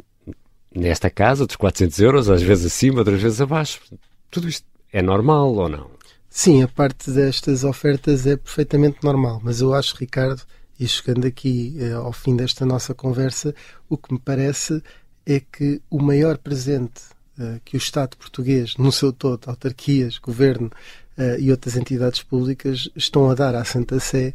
nesta 0.74 1.10
casa 1.10 1.46
dos 1.46 1.56
400 1.56 2.00
euros, 2.00 2.30
às 2.30 2.41
vezes 2.41 2.65
acima, 2.65 3.00
outras 3.00 3.22
vezes 3.22 3.41
abaixo. 3.41 3.82
Tudo 4.30 4.48
isto 4.48 4.65
é 4.91 5.02
normal 5.02 5.54
ou 5.54 5.70
não? 5.70 5.89
Sim, 6.30 6.62
a 6.62 6.67
parte 6.67 7.10
destas 7.10 7.63
ofertas 7.63 8.28
é 8.28 8.36
perfeitamente 8.36 8.98
normal, 9.04 9.41
mas 9.43 9.62
eu 9.62 9.74
acho, 9.74 9.96
Ricardo, 9.96 10.41
e 10.80 10.88
chegando 10.88 11.26
aqui 11.26 11.76
eh, 11.80 11.93
ao 11.93 12.13
fim 12.13 12.36
desta 12.36 12.65
nossa 12.65 12.93
conversa, 12.93 13.56
o 13.89 13.98
que 13.98 14.13
me 14.13 14.20
parece 14.20 14.84
é 15.27 15.41
que 15.41 15.81
o 15.89 16.01
maior 16.01 16.37
presente 16.37 17.01
eh, 17.37 17.59
que 17.63 17.75
o 17.75 17.77
Estado 17.77 18.15
português, 18.17 18.77
no 18.77 18.91
seu 18.91 19.11
todo, 19.13 19.41
autarquias, 19.47 20.17
governo 20.17 20.71
uh, 21.17 21.39
e 21.39 21.51
outras 21.51 21.75
entidades 21.75 22.23
públicas, 22.23 22.89
estão 22.95 23.29
a 23.29 23.35
dar 23.35 23.53
à 23.53 23.63
Santa 23.63 23.99
Sé 23.99 24.33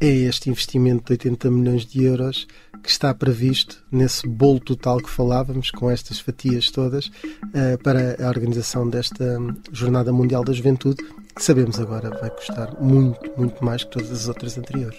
é 0.00 0.08
este 0.08 0.50
investimento 0.50 1.04
de 1.06 1.12
80 1.12 1.50
milhões 1.50 1.86
de 1.86 2.04
euros 2.04 2.46
que 2.82 2.90
está 2.90 3.14
previsto 3.14 3.82
nesse 3.90 4.28
bolo 4.28 4.60
total 4.60 4.98
que 4.98 5.08
falávamos, 5.08 5.70
com 5.70 5.90
estas 5.90 6.20
fatias 6.20 6.70
todas, 6.70 7.06
uh, 7.06 7.82
para 7.82 8.16
a 8.22 8.28
organização 8.28 8.88
desta 8.88 9.38
Jornada 9.72 10.12
Mundial 10.12 10.44
da 10.44 10.52
Juventude, 10.52 11.02
que 11.34 11.42
sabemos 11.42 11.80
agora 11.80 12.10
vai 12.20 12.30
custar 12.30 12.80
muito, 12.80 13.32
muito 13.36 13.64
mais 13.64 13.82
que 13.82 13.90
todas 13.90 14.12
as 14.12 14.28
outras 14.28 14.58
anteriores. 14.58 14.98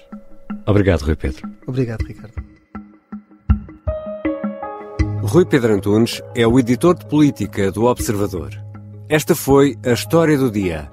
Obrigado, 0.65 1.03
Rui 1.03 1.15
Pedro. 1.15 1.49
Obrigado, 1.67 2.01
Ricardo. 2.01 2.54
Rui 5.27 5.43
Pedro 5.43 5.73
Antunes 5.73 6.21
é 6.35 6.45
o 6.45 6.59
editor 6.59 6.93
de 6.93 7.05
política 7.07 7.71
do 7.71 7.85
Observador. 7.85 8.51
Esta 9.09 9.33
foi 9.33 9.75
a 9.83 9.91
história 9.91 10.37
do 10.37 10.51
dia. 10.51 10.89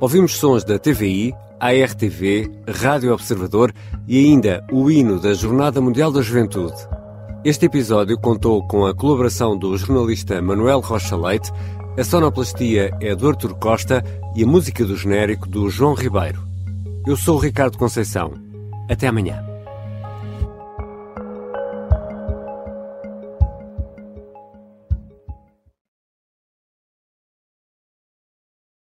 Ouvimos 0.00 0.36
sons 0.36 0.64
da 0.64 0.76
TVI, 0.76 1.32
ARTV, 1.60 2.50
Rádio 2.68 3.12
Observador 3.12 3.72
e 4.08 4.18
ainda 4.18 4.66
o 4.72 4.90
hino 4.90 5.20
da 5.20 5.34
Jornada 5.34 5.80
Mundial 5.80 6.10
da 6.10 6.20
Juventude. 6.20 6.76
Este 7.44 7.66
episódio 7.66 8.18
contou 8.18 8.66
com 8.66 8.86
a 8.86 8.94
colaboração 8.94 9.56
do 9.56 9.78
jornalista 9.78 10.42
Manuel 10.42 10.80
Rocha 10.80 11.16
Leite, 11.16 11.52
a 11.96 12.02
sonoplastia 12.02 12.90
é 13.00 13.14
do 13.14 13.28
Artur 13.28 13.54
Costa 13.54 14.04
e 14.34 14.42
a 14.42 14.46
música 14.46 14.84
do 14.84 14.96
genérico 14.96 15.48
do 15.48 15.70
João 15.70 15.94
Ribeiro. 15.94 16.42
Eu 17.06 17.16
sou 17.16 17.36
o 17.36 17.40
Ricardo 17.40 17.78
Conceição. 17.78 18.34
Até 18.90 19.06
amanhã. 19.06 19.49